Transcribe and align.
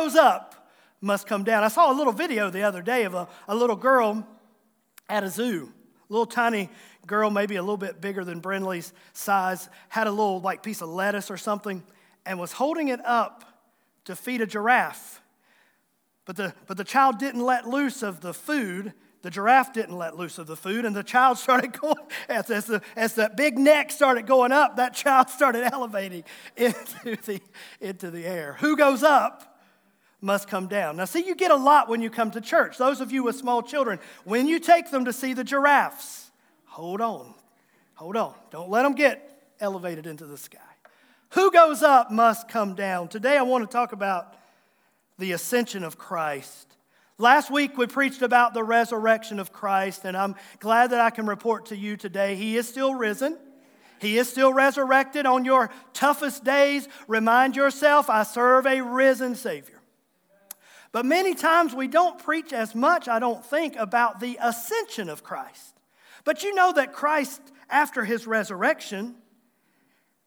goes 0.00 0.16
up 0.16 0.54
must 1.02 1.26
come 1.26 1.44
down. 1.44 1.64
I 1.64 1.68
saw 1.68 1.92
a 1.92 1.96
little 1.96 2.12
video 2.12 2.50
the 2.50 2.62
other 2.62 2.82
day 2.82 3.04
of 3.04 3.14
a, 3.14 3.28
a 3.48 3.54
little 3.54 3.76
girl 3.76 4.26
at 5.08 5.24
a 5.24 5.28
zoo, 5.28 5.72
a 6.08 6.12
little 6.12 6.26
tiny 6.26 6.70
girl, 7.06 7.30
maybe 7.30 7.56
a 7.56 7.62
little 7.62 7.76
bit 7.76 8.00
bigger 8.00 8.24
than 8.24 8.40
Brindley's 8.40 8.92
size, 9.12 9.68
had 9.88 10.06
a 10.06 10.10
little 10.10 10.40
like 10.40 10.62
piece 10.62 10.82
of 10.82 10.88
lettuce 10.88 11.30
or 11.30 11.36
something, 11.36 11.82
and 12.24 12.38
was 12.38 12.52
holding 12.52 12.88
it 12.88 13.00
up 13.04 13.44
to 14.04 14.16
feed 14.16 14.40
a 14.40 14.46
giraffe. 14.46 15.22
But 16.26 16.36
the, 16.36 16.54
but 16.66 16.76
the 16.76 16.84
child 16.84 17.18
didn't 17.18 17.44
let 17.44 17.66
loose 17.66 18.02
of 18.02 18.20
the 18.20 18.34
food. 18.34 18.92
The 19.22 19.30
giraffe 19.30 19.72
didn't 19.72 19.96
let 19.96 20.16
loose 20.16 20.38
of 20.38 20.46
the 20.46 20.56
food, 20.56 20.84
and 20.84 20.94
the 20.94 21.02
child 21.02 21.38
started 21.46 21.78
going, 21.78 21.96
as, 22.28 22.50
as, 22.50 22.66
the, 22.66 22.82
as 22.96 23.14
the 23.14 23.30
big 23.36 23.58
neck 23.58 23.90
started 23.90 24.26
going 24.26 24.52
up, 24.52 24.76
that 24.76 24.94
child 24.94 25.28
started 25.30 25.70
elevating 25.72 26.24
into 26.56 27.16
the, 27.24 27.40
into 27.80 28.10
the 28.10 28.24
air. 28.24 28.56
Who 28.60 28.76
goes 28.76 29.02
up 29.02 29.49
must 30.20 30.48
come 30.48 30.66
down. 30.66 30.96
Now, 30.96 31.04
see, 31.04 31.24
you 31.26 31.34
get 31.34 31.50
a 31.50 31.56
lot 31.56 31.88
when 31.88 32.00
you 32.00 32.10
come 32.10 32.30
to 32.32 32.40
church. 32.40 32.78
Those 32.78 33.00
of 33.00 33.12
you 33.12 33.22
with 33.22 33.36
small 33.36 33.62
children, 33.62 33.98
when 34.24 34.46
you 34.46 34.58
take 34.58 34.90
them 34.90 35.06
to 35.06 35.12
see 35.12 35.34
the 35.34 35.44
giraffes, 35.44 36.30
hold 36.66 37.00
on, 37.00 37.34
hold 37.94 38.16
on. 38.16 38.34
Don't 38.50 38.70
let 38.70 38.82
them 38.82 38.94
get 38.94 39.42
elevated 39.60 40.06
into 40.06 40.26
the 40.26 40.36
sky. 40.36 40.58
Who 41.30 41.50
goes 41.50 41.82
up 41.82 42.10
must 42.10 42.48
come 42.48 42.74
down. 42.74 43.08
Today, 43.08 43.36
I 43.36 43.42
want 43.42 43.68
to 43.68 43.72
talk 43.72 43.92
about 43.92 44.34
the 45.18 45.32
ascension 45.32 45.84
of 45.84 45.96
Christ. 45.96 46.66
Last 47.18 47.50
week, 47.50 47.76
we 47.76 47.86
preached 47.86 48.22
about 48.22 48.54
the 48.54 48.64
resurrection 48.64 49.38
of 49.38 49.52
Christ, 49.52 50.06
and 50.06 50.16
I'm 50.16 50.34
glad 50.58 50.90
that 50.90 51.00
I 51.00 51.10
can 51.10 51.26
report 51.26 51.66
to 51.66 51.76
you 51.76 51.96
today 51.96 52.34
He 52.34 52.56
is 52.56 52.66
still 52.66 52.94
risen. 52.94 53.38
He 54.00 54.16
is 54.16 54.30
still 54.30 54.54
resurrected 54.54 55.26
on 55.26 55.44
your 55.44 55.70
toughest 55.92 56.42
days. 56.42 56.88
Remind 57.06 57.54
yourself, 57.54 58.08
I 58.08 58.22
serve 58.22 58.66
a 58.66 58.80
risen 58.80 59.34
Savior. 59.34 59.79
But 60.92 61.06
many 61.06 61.34
times 61.34 61.74
we 61.74 61.86
don't 61.86 62.18
preach 62.18 62.52
as 62.52 62.74
much, 62.74 63.08
I 63.08 63.18
don't 63.18 63.44
think, 63.44 63.76
about 63.76 64.20
the 64.20 64.38
ascension 64.40 65.08
of 65.08 65.22
Christ. 65.22 65.74
But 66.24 66.42
you 66.42 66.54
know 66.54 66.72
that 66.72 66.92
Christ, 66.92 67.40
after 67.68 68.04
his 68.04 68.26
resurrection, 68.26 69.14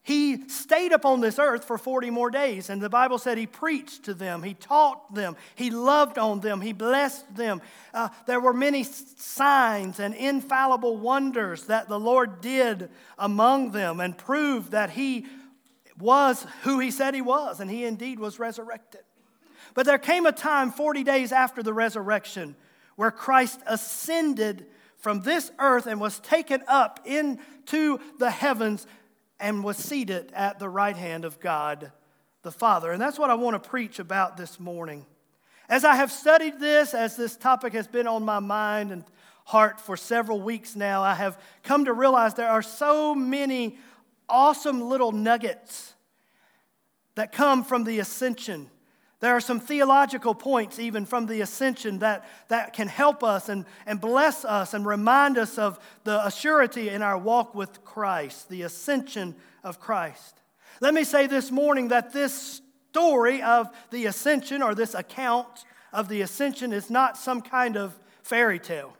he 0.05 0.49
stayed 0.49 0.91
upon 0.91 1.21
this 1.21 1.39
earth 1.39 1.63
for 1.63 1.77
40 1.77 2.09
more 2.09 2.29
days, 2.29 2.69
and 2.69 2.81
the 2.81 2.89
Bible 2.89 3.17
said 3.17 3.37
he 3.37 3.47
preached 3.47 4.03
to 4.03 4.13
them, 4.13 4.43
he 4.43 4.53
taught 4.53 5.13
them, 5.13 5.37
he 5.55 5.69
loved 5.69 6.17
on 6.17 6.41
them, 6.41 6.59
he 6.59 6.73
blessed 6.73 7.35
them. 7.35 7.61
Uh, 7.93 8.09
there 8.25 8.41
were 8.41 8.53
many 8.53 8.83
signs 8.83 10.01
and 10.01 10.13
infallible 10.13 10.97
wonders 10.97 11.65
that 11.67 11.87
the 11.87 11.99
Lord 11.99 12.41
did 12.41 12.89
among 13.17 13.71
them 13.71 14.01
and 14.01 14.17
proved 14.17 14.71
that 14.71 14.89
he 14.89 15.25
was 15.97 16.45
who 16.63 16.79
he 16.79 16.91
said 16.91 17.13
he 17.13 17.21
was, 17.21 17.61
and 17.61 17.71
he 17.71 17.85
indeed 17.85 18.19
was 18.19 18.39
resurrected. 18.39 19.01
But 19.73 19.85
there 19.85 19.97
came 19.97 20.25
a 20.25 20.31
time, 20.31 20.71
40 20.71 21.03
days 21.03 21.31
after 21.31 21.63
the 21.63 21.73
resurrection, 21.73 22.55
where 22.95 23.11
Christ 23.11 23.59
ascended 23.65 24.67
from 24.97 25.21
this 25.21 25.51
earth 25.59 25.87
and 25.87 25.99
was 25.99 26.19
taken 26.19 26.63
up 26.67 26.99
into 27.05 27.99
the 28.19 28.31
heavens 28.31 28.87
and 29.39 29.63
was 29.63 29.77
seated 29.77 30.31
at 30.33 30.59
the 30.59 30.69
right 30.69 30.95
hand 30.95 31.25
of 31.25 31.39
God 31.39 31.91
the 32.43 32.51
Father. 32.51 32.91
And 32.91 33.01
that's 33.01 33.17
what 33.17 33.29
I 33.29 33.35
want 33.35 33.61
to 33.61 33.69
preach 33.69 33.99
about 33.99 34.37
this 34.37 34.59
morning. 34.59 35.05
As 35.69 35.85
I 35.85 35.95
have 35.95 36.11
studied 36.11 36.59
this, 36.59 36.93
as 36.93 37.15
this 37.15 37.35
topic 37.35 37.73
has 37.73 37.87
been 37.87 38.05
on 38.05 38.23
my 38.23 38.39
mind 38.39 38.91
and 38.91 39.03
heart 39.45 39.79
for 39.79 39.97
several 39.97 40.41
weeks 40.41 40.75
now, 40.75 41.01
I 41.01 41.15
have 41.15 41.39
come 41.63 41.85
to 41.85 41.93
realize 41.93 42.33
there 42.33 42.49
are 42.49 42.61
so 42.61 43.15
many 43.15 43.77
awesome 44.29 44.81
little 44.81 45.11
nuggets 45.11 45.93
that 47.15 47.31
come 47.31 47.63
from 47.63 47.85
the 47.85 47.99
ascension 47.99 48.69
there 49.23 49.37
are 49.37 49.39
some 49.39 49.61
theological 49.61 50.35
points, 50.35 50.79
even 50.79 51.05
from 51.05 51.27
the 51.27 51.39
ascension, 51.39 51.99
that, 51.99 52.25
that 52.49 52.73
can 52.73 52.89
help 52.89 53.23
us 53.23 53.47
and, 53.47 53.63
and 53.85 54.01
bless 54.01 54.43
us 54.43 54.73
and 54.73 54.85
remind 54.85 55.37
us 55.37 55.57
of 55.57 55.79
the 56.03 56.19
assurity 56.19 56.91
in 56.91 57.01
our 57.01 57.17
walk 57.17 57.55
with 57.55 57.85
Christ, 57.85 58.49
the 58.49 58.63
ascension 58.63 59.33
of 59.63 59.79
Christ. 59.79 60.41
Let 60.81 60.93
me 60.93 61.05
say 61.05 61.27
this 61.27 61.51
morning 61.51 61.87
that 61.87 62.11
this 62.11 62.59
story 62.89 63.41
of 63.41 63.69
the 63.91 64.07
ascension 64.07 64.61
or 64.61 64.75
this 64.75 64.93
account 64.93 65.63
of 65.93 66.09
the 66.09 66.19
ascension 66.19 66.73
is 66.73 66.89
not 66.89 67.17
some 67.17 67.41
kind 67.41 67.77
of 67.77 67.97
fairy 68.23 68.59
tale. 68.59 68.97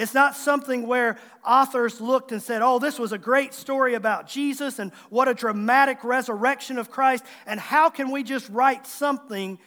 It's 0.00 0.14
not 0.14 0.34
something 0.34 0.86
where 0.86 1.18
authors 1.46 2.00
looked 2.00 2.32
and 2.32 2.42
said, 2.42 2.62
oh, 2.62 2.78
this 2.78 2.98
was 2.98 3.12
a 3.12 3.18
great 3.18 3.52
story 3.52 3.92
about 3.92 4.26
Jesus 4.26 4.78
and 4.78 4.92
what 5.10 5.28
a 5.28 5.34
dramatic 5.34 6.02
resurrection 6.04 6.78
of 6.78 6.90
Christ, 6.90 7.22
and 7.46 7.60
how 7.60 7.90
can 7.90 8.10
we 8.10 8.22
just 8.22 8.48
write 8.48 8.86
something 8.86 9.58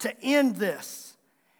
to 0.00 0.14
end 0.22 0.56
this 0.56 1.16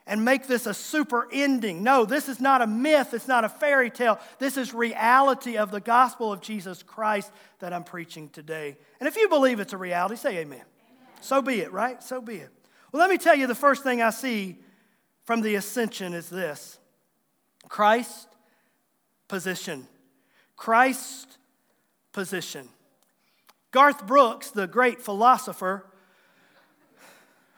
and 0.07 0.23
make 0.23 0.47
this 0.47 0.67
a 0.67 0.75
super 0.75 1.29
ending? 1.33 1.83
No, 1.83 2.05
this 2.05 2.29
is 2.29 2.43
not 2.43 2.61
a 2.61 2.67
myth, 2.67 3.15
it's 3.15 3.27
not 3.27 3.47
a 3.47 3.49
fairy 3.49 3.89
tale. 3.89 4.21
This 4.39 4.59
is 4.59 4.75
reality 4.75 5.57
of 5.57 5.71
the 5.71 5.81
gospel 5.81 6.31
of 6.31 6.43
Jesus 6.43 6.83
Christ 6.83 7.33
that 7.61 7.73
I'm 7.73 7.85
preaching 7.85 8.29
today. 8.29 8.77
And 8.99 9.09
if 9.09 9.17
you 9.17 9.31
believe 9.31 9.61
it's 9.61 9.73
a 9.73 9.79
reality, 9.79 10.17
say 10.17 10.37
amen. 10.37 10.59
amen. 10.59 10.67
So 11.23 11.41
be 11.41 11.61
it, 11.61 11.73
right? 11.73 12.03
So 12.03 12.21
be 12.21 12.37
it. 12.37 12.51
Well, 12.93 13.01
let 13.01 13.09
me 13.09 13.17
tell 13.17 13.35
you 13.35 13.47
the 13.47 13.55
first 13.55 13.83
thing 13.83 14.03
I 14.03 14.11
see 14.11 14.59
from 15.25 15.41
the 15.41 15.55
ascension 15.55 16.13
is 16.13 16.29
this 16.29 16.80
Christ 17.71 18.29
position. 19.29 19.87
Christ 20.57 21.39
position. 22.13 22.69
Garth 23.71 24.07
Brooks, 24.07 24.51
the 24.51 24.67
great 24.67 25.01
philosopher 25.01 25.87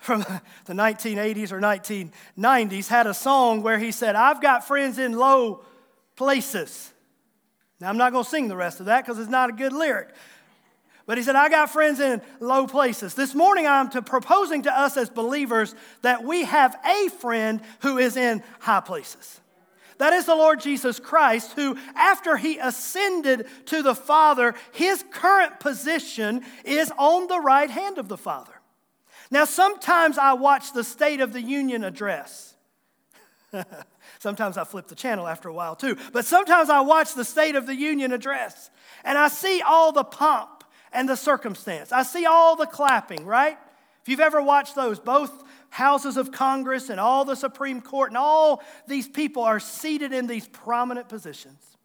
from 0.00 0.20
the 0.66 0.74
1980s 0.74 1.50
or 1.50 1.60
1990s, 1.60 2.88
had 2.88 3.06
a 3.06 3.14
song 3.14 3.62
where 3.62 3.78
he 3.78 3.90
said, 3.90 4.14
I've 4.14 4.42
got 4.42 4.66
friends 4.66 4.98
in 4.98 5.12
low 5.12 5.64
places. 6.14 6.92
Now, 7.80 7.88
I'm 7.88 7.96
not 7.96 8.12
going 8.12 8.24
to 8.24 8.30
sing 8.30 8.48
the 8.48 8.56
rest 8.56 8.80
of 8.80 8.86
that 8.86 9.04
because 9.04 9.18
it's 9.18 9.30
not 9.30 9.48
a 9.48 9.54
good 9.54 9.72
lyric. 9.72 10.10
But 11.06 11.16
he 11.16 11.24
said, 11.24 11.36
I 11.36 11.48
got 11.48 11.70
friends 11.70 12.00
in 12.00 12.20
low 12.38 12.66
places. 12.66 13.14
This 13.14 13.34
morning, 13.34 13.66
I'm 13.66 13.88
to 13.90 14.02
proposing 14.02 14.62
to 14.64 14.78
us 14.78 14.98
as 14.98 15.08
believers 15.08 15.74
that 16.02 16.22
we 16.22 16.44
have 16.44 16.78
a 16.84 17.08
friend 17.08 17.62
who 17.80 17.96
is 17.96 18.18
in 18.18 18.42
high 18.60 18.80
places. 18.80 19.40
That 20.02 20.14
is 20.14 20.24
the 20.24 20.34
Lord 20.34 20.58
Jesus 20.58 20.98
Christ, 20.98 21.52
who, 21.52 21.78
after 21.94 22.36
he 22.36 22.58
ascended 22.58 23.46
to 23.66 23.84
the 23.84 23.94
Father, 23.94 24.52
his 24.72 25.04
current 25.12 25.60
position 25.60 26.42
is 26.64 26.92
on 26.98 27.28
the 27.28 27.38
right 27.38 27.70
hand 27.70 27.98
of 27.98 28.08
the 28.08 28.16
Father. 28.16 28.50
Now, 29.30 29.44
sometimes 29.44 30.18
I 30.18 30.32
watch 30.32 30.72
the 30.72 30.82
State 30.82 31.20
of 31.20 31.32
the 31.32 31.40
Union 31.40 31.84
address. 31.84 32.56
sometimes 34.18 34.56
I 34.56 34.64
flip 34.64 34.88
the 34.88 34.96
channel 34.96 35.28
after 35.28 35.48
a 35.48 35.54
while 35.54 35.76
too, 35.76 35.96
but 36.12 36.24
sometimes 36.24 36.68
I 36.68 36.80
watch 36.80 37.14
the 37.14 37.24
State 37.24 37.54
of 37.54 37.68
the 37.68 37.76
Union 37.76 38.10
address 38.10 38.70
and 39.04 39.16
I 39.16 39.28
see 39.28 39.62
all 39.62 39.92
the 39.92 40.02
pomp 40.02 40.64
and 40.92 41.08
the 41.08 41.16
circumstance. 41.16 41.92
I 41.92 42.02
see 42.02 42.26
all 42.26 42.56
the 42.56 42.66
clapping, 42.66 43.24
right? 43.24 43.56
If 44.02 44.08
you've 44.08 44.18
ever 44.18 44.42
watched 44.42 44.74
those, 44.74 44.98
both 44.98 45.44
houses 45.72 46.18
of 46.18 46.30
Congress 46.30 46.90
and 46.90 47.00
all 47.00 47.24
the 47.24 47.34
Supreme 47.34 47.80
Court 47.80 48.10
and 48.10 48.18
all 48.18 48.62
these 48.86 49.08
people 49.08 49.42
are 49.42 49.58
seated 49.58 50.12
in 50.12 50.26
these 50.26 50.46
prominent 50.46 51.08
positions. 51.08 51.78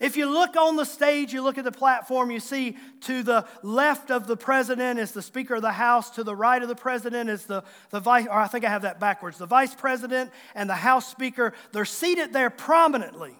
If 0.00 0.16
you 0.16 0.24
look 0.24 0.56
on 0.56 0.76
the 0.76 0.86
stage, 0.86 1.30
you 1.30 1.42
look 1.42 1.58
at 1.58 1.64
the 1.64 1.70
platform, 1.70 2.30
you 2.30 2.40
see 2.40 2.78
to 3.02 3.22
the 3.22 3.46
left 3.62 4.10
of 4.10 4.26
the 4.26 4.38
president 4.38 4.98
is 4.98 5.12
the 5.12 5.20
Speaker 5.20 5.56
of 5.56 5.62
the 5.62 5.70
House, 5.70 6.08
to 6.12 6.24
the 6.24 6.34
right 6.34 6.62
of 6.62 6.68
the 6.70 6.74
president 6.74 7.28
is 7.28 7.44
the, 7.44 7.62
the 7.90 8.00
vice, 8.00 8.26
or 8.26 8.38
I 8.38 8.46
think 8.46 8.64
I 8.64 8.70
have 8.70 8.82
that 8.82 8.98
backwards, 8.98 9.36
the 9.36 9.44
Vice 9.44 9.74
President 9.74 10.30
and 10.54 10.70
the 10.70 10.74
House 10.74 11.06
Speaker. 11.06 11.52
They're 11.72 11.84
seated 11.84 12.32
there 12.32 12.48
prominently 12.48 13.36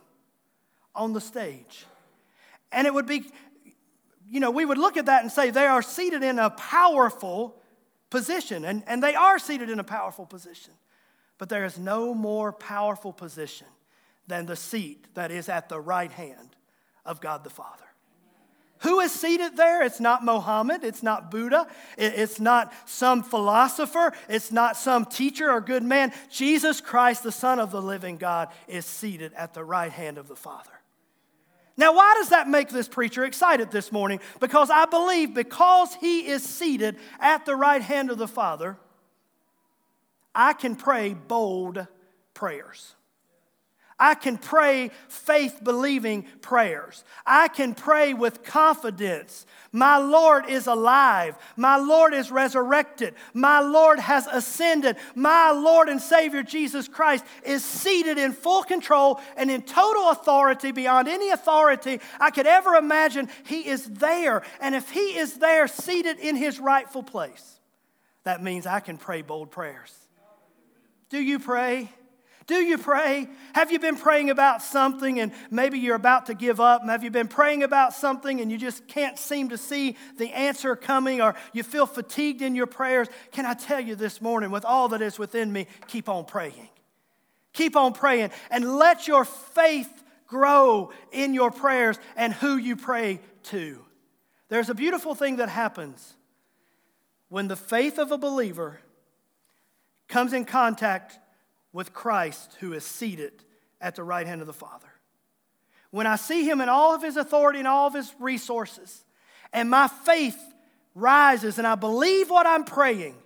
on 0.95 1.15
the 1.15 1.23
stage. 1.23 1.87
And 2.71 2.87
it 2.87 2.93
would 2.93 3.07
be, 3.07 3.25
you 4.29 4.41
know, 4.41 4.51
we 4.51 4.67
would 4.67 4.77
look 4.77 4.99
at 4.99 5.07
that 5.07 5.23
and 5.23 5.33
say 5.33 5.49
they 5.49 5.67
are 5.67 5.81
seated 5.81 6.23
in 6.23 6.39
a 6.39 6.51
powerful 6.51 7.57
position, 8.11 8.65
and, 8.65 8.83
and 8.87 9.03
they 9.03 9.15
are 9.15 9.39
seated 9.39 9.71
in 9.71 9.79
a 9.79 9.85
powerful 9.85 10.27
position. 10.27 10.75
But 11.39 11.49
there 11.49 11.65
is 11.65 11.79
no 11.79 12.13
more 12.13 12.53
powerful 12.53 13.13
position 13.13 13.67
than 14.27 14.47
the 14.47 14.57
seat 14.57 15.07
that 15.15 15.31
is 15.31 15.49
at 15.49 15.69
the 15.69 15.81
right 15.81 16.13
hand 16.13 16.57
of 17.07 17.21
God 17.21 17.45
the 17.45 17.51
Father. 17.51 17.85
Who 18.81 19.01
is 19.01 19.13
seated 19.13 19.57
there? 19.57 19.83
It's 19.83 20.01
not 20.01 20.25
Mohammed. 20.25 20.85
It's 20.85 21.03
not 21.03 21.31
Buddha. 21.31 21.67
It's 21.99 22.41
not 22.41 22.73
some 22.87 23.23
philosopher. 23.23 24.13
It's 24.29 24.51
not 24.51 24.77
some 24.77 25.05
teacher 25.05 25.51
or 25.51 25.61
good 25.61 25.83
man. 25.83 26.13
Jesus 26.31 26.81
Christ, 26.81 27.23
the 27.23 27.33
Son 27.33 27.59
of 27.59 27.71
the 27.71 27.83
living 27.83 28.17
God, 28.17 28.49
is 28.67 28.87
seated 28.87 29.35
at 29.35 29.53
the 29.53 29.65
right 29.65 29.93
hand 29.93 30.17
of 30.17 30.29
the 30.29 30.37
Father. 30.37 30.71
Now, 31.81 31.95
why 31.95 32.13
does 32.19 32.29
that 32.29 32.47
make 32.47 32.69
this 32.69 32.89
preacher 32.89 33.25
excited 33.25 33.71
this 33.71 33.91
morning? 33.91 34.21
Because 34.39 34.69
I 34.69 34.85
believe 34.85 35.33
because 35.33 35.95
he 35.95 36.27
is 36.27 36.43
seated 36.43 36.99
at 37.19 37.47
the 37.47 37.57
right 37.57 37.81
hand 37.81 38.11
of 38.11 38.19
the 38.19 38.29
Father, 38.29 38.77
I 40.35 40.53
can 40.53 40.77
pray 40.77 41.15
bold 41.15 41.87
prayers. 42.35 42.97
I 44.01 44.15
can 44.15 44.39
pray 44.39 44.91
faith 45.09 45.61
believing 45.63 46.23
prayers. 46.41 47.05
I 47.27 47.49
can 47.49 47.75
pray 47.75 48.15
with 48.15 48.43
confidence. 48.43 49.45
My 49.73 49.99
Lord 49.99 50.49
is 50.49 50.67
alive. 50.67 51.37
My 51.55 51.77
Lord 51.77 52.15
is 52.15 52.31
resurrected. 52.31 53.15
My 53.35 53.61
Lord 53.61 54.01
has 54.01 54.27
ascended. 54.27 54.97
My 55.15 55.51
Lord 55.51 55.91
and 55.91 56.01
Savior 56.01 56.43
Jesus 56.43 56.89
Christ 56.89 57.27
is 57.45 57.63
seated 57.63 58.17
in 58.17 58.33
full 58.33 58.63
control 58.63 59.21
and 59.37 59.51
in 59.51 59.61
total 59.61 60.11
authority 60.11 60.73
beyond 60.73 61.07
any 61.07 61.29
authority 61.29 62.01
I 62.19 62.31
could 62.31 62.47
ever 62.47 62.77
imagine. 62.77 63.29
He 63.45 63.69
is 63.69 63.85
there. 63.85 64.43
And 64.63 64.75
if 64.75 64.89
He 64.89 65.19
is 65.19 65.35
there, 65.35 65.69
seated 65.69 66.19
in 66.19 66.37
His 66.37 66.59
rightful 66.59 67.03
place, 67.03 67.61
that 68.25 68.43
means 68.43 68.67
I 68.67 68.81
can 68.81 68.97
pray 68.97 69.21
bold 69.21 69.51
prayers. 69.51 69.95
Do 71.11 71.21
you 71.21 71.39
pray? 71.39 71.91
Do 72.51 72.57
you 72.57 72.79
pray? 72.79 73.29
Have 73.55 73.71
you 73.71 73.79
been 73.79 73.95
praying 73.95 74.29
about 74.29 74.61
something 74.61 75.21
and 75.21 75.31
maybe 75.53 75.79
you're 75.79 75.95
about 75.95 76.27
to 76.27 76.35
give 76.35 76.59
up? 76.59 76.85
Have 76.85 77.05
you 77.05 77.11
been 77.13 77.29
praying 77.29 77.63
about 77.63 77.95
something 77.95 78.41
and 78.41 78.51
you 78.51 78.59
just 78.59 78.89
can't 78.89 79.17
seem 79.17 79.51
to 79.51 79.57
see 79.57 79.97
the 80.17 80.33
answer 80.33 80.75
coming 80.75 81.21
or 81.21 81.37
you 81.53 81.63
feel 81.63 81.87
fatigued 81.87 82.43
in 82.43 82.57
your 82.57 82.67
prayers? 82.67 83.07
Can 83.31 83.47
I 83.47 83.55
tell 83.55 83.79
you 83.79 83.95
this 83.95 84.21
morning, 84.21 84.51
with 84.51 84.65
all 84.65 84.89
that 84.89 85.01
is 85.01 85.17
within 85.17 85.53
me, 85.53 85.69
keep 85.87 86.09
on 86.09 86.25
praying. 86.25 86.69
Keep 87.53 87.77
on 87.77 87.93
praying 87.93 88.33
and 88.51 88.79
let 88.79 89.07
your 89.07 89.25
faith 89.25 90.03
grow 90.27 90.91
in 91.13 91.35
your 91.35 91.53
prayers 91.53 92.01
and 92.17 92.33
who 92.33 92.57
you 92.57 92.75
pray 92.75 93.21
to. 93.45 93.79
There's 94.49 94.71
a 94.71 94.75
beautiful 94.75 95.15
thing 95.15 95.37
that 95.37 95.51
happens 95.51 96.15
when 97.29 97.47
the 97.47 97.55
faith 97.55 97.97
of 97.97 98.11
a 98.11 98.19
believer 98.19 98.81
comes 100.09 100.33
in 100.33 100.45
contact 100.45 101.17
with 101.73 101.93
Christ 101.93 102.57
who 102.61 102.73
is 102.73 102.85
seated 102.85 103.33
at 103.81 103.95
the 103.95 104.03
right 104.03 104.27
hand 104.27 104.41
of 104.41 104.47
the 104.47 104.53
Father. 104.53 104.89
When 105.91 106.07
I 106.07 106.17
see 106.17 106.45
him 106.45 106.61
in 106.61 106.69
all 106.69 106.95
of 106.95 107.03
his 107.03 107.17
authority 107.17 107.59
and 107.59 107.69
all 107.69 107.87
of 107.87 107.95
his 107.95 108.13
resources, 108.19 109.05
and 109.53 109.69
my 109.69 109.89
faith 109.89 110.39
rises 110.95 111.59
and 111.59 111.67
I 111.67 111.75
believe 111.75 112.31
what 112.31 112.47
I'm 112.47 112.65
praying, 112.65 113.17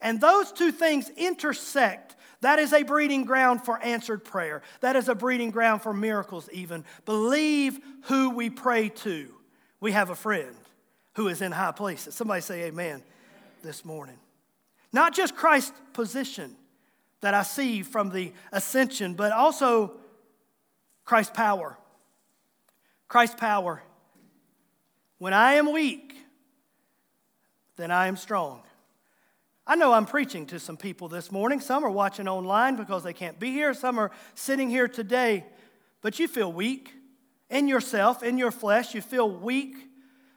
and 0.00 0.20
those 0.20 0.52
two 0.52 0.72
things 0.72 1.10
intersect, 1.16 2.16
that 2.40 2.58
is 2.58 2.72
a 2.74 2.82
breeding 2.82 3.24
ground 3.24 3.64
for 3.64 3.82
answered 3.82 4.22
prayer. 4.22 4.60
That 4.80 4.96
is 4.96 5.08
a 5.08 5.14
breeding 5.14 5.50
ground 5.50 5.80
for 5.80 5.94
miracles, 5.94 6.48
even. 6.52 6.84
Believe 7.06 7.78
who 8.02 8.30
we 8.30 8.50
pray 8.50 8.90
to. 8.90 9.28
We 9.80 9.92
have 9.92 10.10
a 10.10 10.14
friend 10.14 10.54
who 11.14 11.28
is 11.28 11.40
in 11.40 11.52
high 11.52 11.72
places. 11.72 12.14
Somebody 12.14 12.42
say 12.42 12.64
amen 12.64 13.02
this 13.62 13.84
morning. 13.84 14.18
Not 14.92 15.14
just 15.14 15.34
Christ's 15.34 15.72
position 15.94 16.54
that 17.24 17.32
I 17.32 17.42
see 17.42 17.82
from 17.82 18.10
the 18.10 18.34
ascension, 18.52 19.14
but 19.14 19.32
also 19.32 19.92
Christ's 21.06 21.34
power. 21.34 21.78
Christ's 23.08 23.36
power. 23.36 23.82
When 25.16 25.32
I 25.32 25.54
am 25.54 25.72
weak, 25.72 26.14
then 27.76 27.90
I 27.90 28.08
am 28.08 28.18
strong. 28.18 28.60
I 29.66 29.74
know 29.74 29.94
I'm 29.94 30.04
preaching 30.04 30.44
to 30.48 30.60
some 30.60 30.76
people 30.76 31.08
this 31.08 31.32
morning. 31.32 31.60
Some 31.60 31.82
are 31.82 31.90
watching 31.90 32.28
online 32.28 32.76
because 32.76 33.02
they 33.02 33.14
can't 33.14 33.40
be 33.40 33.52
here. 33.52 33.72
Some 33.72 33.98
are 33.98 34.10
sitting 34.34 34.68
here 34.68 34.86
today, 34.86 35.46
but 36.02 36.18
you 36.18 36.28
feel 36.28 36.52
weak 36.52 36.92
in 37.48 37.68
yourself, 37.68 38.22
in 38.22 38.36
your 38.36 38.50
flesh. 38.50 38.94
You 38.94 39.00
feel 39.00 39.30
weak. 39.30 39.74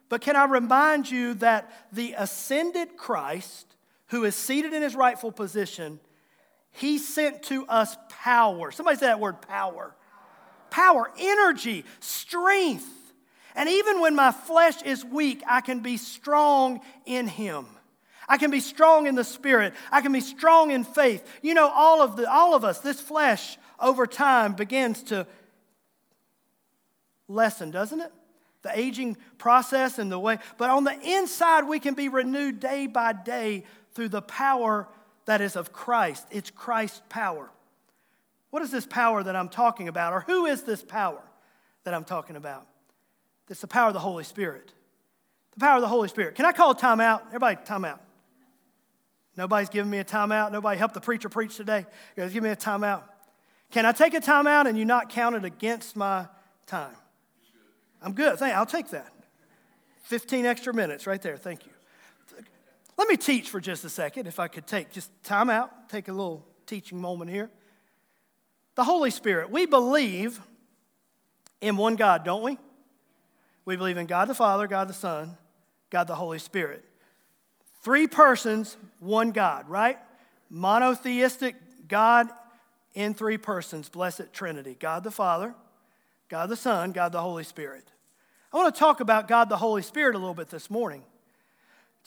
But 0.08 0.22
can 0.22 0.36
I 0.36 0.46
remind 0.46 1.10
you 1.10 1.34
that 1.34 1.70
the 1.92 2.14
ascended 2.16 2.96
Christ, 2.96 3.76
who 4.06 4.24
is 4.24 4.34
seated 4.34 4.72
in 4.72 4.80
his 4.80 4.96
rightful 4.96 5.32
position, 5.32 6.00
he 6.72 6.98
sent 6.98 7.42
to 7.44 7.66
us 7.66 7.96
power. 8.08 8.70
Somebody 8.70 8.98
say 8.98 9.06
that 9.06 9.20
word 9.20 9.40
power. 9.42 9.94
Power, 10.70 11.10
energy, 11.18 11.84
strength. 12.00 12.88
And 13.54 13.68
even 13.68 14.00
when 14.00 14.14
my 14.14 14.30
flesh 14.30 14.80
is 14.82 15.04
weak, 15.04 15.42
I 15.48 15.60
can 15.60 15.80
be 15.80 15.96
strong 15.96 16.80
in 17.06 17.26
Him. 17.26 17.66
I 18.28 18.36
can 18.36 18.50
be 18.50 18.60
strong 18.60 19.06
in 19.06 19.14
the 19.14 19.24
Spirit. 19.24 19.74
I 19.90 20.02
can 20.02 20.12
be 20.12 20.20
strong 20.20 20.70
in 20.70 20.84
faith. 20.84 21.26
You 21.42 21.54
know, 21.54 21.68
all 21.68 22.02
of, 22.02 22.16
the, 22.16 22.30
all 22.30 22.54
of 22.54 22.64
us, 22.64 22.80
this 22.80 23.00
flesh 23.00 23.58
over 23.80 24.06
time 24.06 24.52
begins 24.52 25.02
to 25.04 25.26
lessen, 27.26 27.70
doesn't 27.70 28.00
it? 28.00 28.12
The 28.62 28.78
aging 28.78 29.16
process 29.38 29.98
and 29.98 30.12
the 30.12 30.18
way. 30.18 30.38
But 30.58 30.70
on 30.70 30.84
the 30.84 30.98
inside, 31.00 31.64
we 31.64 31.80
can 31.80 31.94
be 31.94 32.08
renewed 32.08 32.60
day 32.60 32.86
by 32.86 33.14
day 33.14 33.64
through 33.94 34.10
the 34.10 34.22
power 34.22 34.86
that 35.28 35.42
is 35.42 35.56
of 35.56 35.74
Christ. 35.74 36.26
It's 36.30 36.50
Christ's 36.50 37.02
power. 37.10 37.50
What 38.48 38.62
is 38.62 38.70
this 38.70 38.86
power 38.86 39.22
that 39.22 39.36
I'm 39.36 39.50
talking 39.50 39.86
about? 39.86 40.14
Or 40.14 40.20
who 40.20 40.46
is 40.46 40.62
this 40.62 40.82
power 40.82 41.20
that 41.84 41.92
I'm 41.92 42.04
talking 42.04 42.34
about? 42.34 42.66
It's 43.50 43.60
the 43.60 43.66
power 43.66 43.88
of 43.88 43.92
the 43.92 44.00
Holy 44.00 44.24
Spirit. 44.24 44.72
The 45.52 45.60
power 45.60 45.76
of 45.76 45.82
the 45.82 45.88
Holy 45.88 46.08
Spirit. 46.08 46.34
Can 46.34 46.46
I 46.46 46.52
call 46.52 46.70
a 46.70 46.74
timeout? 46.74 47.26
Everybody, 47.26 47.56
timeout. 47.56 47.98
Nobody's 49.36 49.68
giving 49.68 49.90
me 49.90 49.98
a 49.98 50.04
timeout. 50.04 50.50
Nobody 50.50 50.78
helped 50.78 50.94
the 50.94 51.00
preacher 51.00 51.28
preach 51.28 51.58
today. 51.58 51.84
Guys, 52.16 52.32
give 52.32 52.42
me 52.42 52.48
a 52.48 52.56
timeout. 52.56 53.02
Can 53.70 53.84
I 53.84 53.92
take 53.92 54.14
a 54.14 54.20
timeout 54.20 54.66
and 54.66 54.78
you 54.78 54.86
not 54.86 55.10
count 55.10 55.36
it 55.36 55.44
against 55.44 55.94
my 55.94 56.26
time? 56.66 56.96
I'm 58.00 58.14
good. 58.14 58.38
Thank, 58.38 58.56
I'll 58.56 58.64
take 58.64 58.88
that. 58.90 59.12
15 60.04 60.46
extra 60.46 60.72
minutes 60.72 61.06
right 61.06 61.20
there. 61.20 61.36
Thank 61.36 61.66
you. 61.66 61.72
Let 62.98 63.06
me 63.08 63.16
teach 63.16 63.48
for 63.48 63.60
just 63.60 63.84
a 63.84 63.88
second, 63.88 64.26
if 64.26 64.40
I 64.40 64.48
could 64.48 64.66
take 64.66 64.90
just 64.90 65.10
time 65.22 65.48
out, 65.48 65.88
take 65.88 66.08
a 66.08 66.12
little 66.12 66.44
teaching 66.66 67.00
moment 67.00 67.30
here. 67.30 67.48
The 68.74 68.82
Holy 68.82 69.10
Spirit. 69.10 69.50
We 69.50 69.66
believe 69.66 70.40
in 71.60 71.76
one 71.76 71.94
God, 71.94 72.24
don't 72.24 72.42
we? 72.42 72.58
We 73.64 73.76
believe 73.76 73.98
in 73.98 74.06
God 74.06 74.26
the 74.28 74.34
Father, 74.34 74.66
God 74.66 74.88
the 74.88 74.94
Son, 74.94 75.36
God 75.90 76.08
the 76.08 76.16
Holy 76.16 76.40
Spirit. 76.40 76.84
Three 77.82 78.08
persons, 78.08 78.76
one 78.98 79.30
God, 79.30 79.68
right? 79.68 79.98
Monotheistic 80.50 81.54
God 81.86 82.28
in 82.94 83.14
three 83.14 83.38
persons, 83.38 83.88
blessed 83.88 84.32
Trinity 84.32 84.76
God 84.78 85.04
the 85.04 85.10
Father, 85.12 85.54
God 86.28 86.48
the 86.48 86.56
Son, 86.56 86.90
God 86.90 87.12
the 87.12 87.20
Holy 87.20 87.44
Spirit. 87.44 87.84
I 88.52 88.56
want 88.56 88.74
to 88.74 88.78
talk 88.78 88.98
about 88.98 89.28
God 89.28 89.48
the 89.48 89.56
Holy 89.56 89.82
Spirit 89.82 90.16
a 90.16 90.18
little 90.18 90.34
bit 90.34 90.48
this 90.48 90.68
morning. 90.68 91.04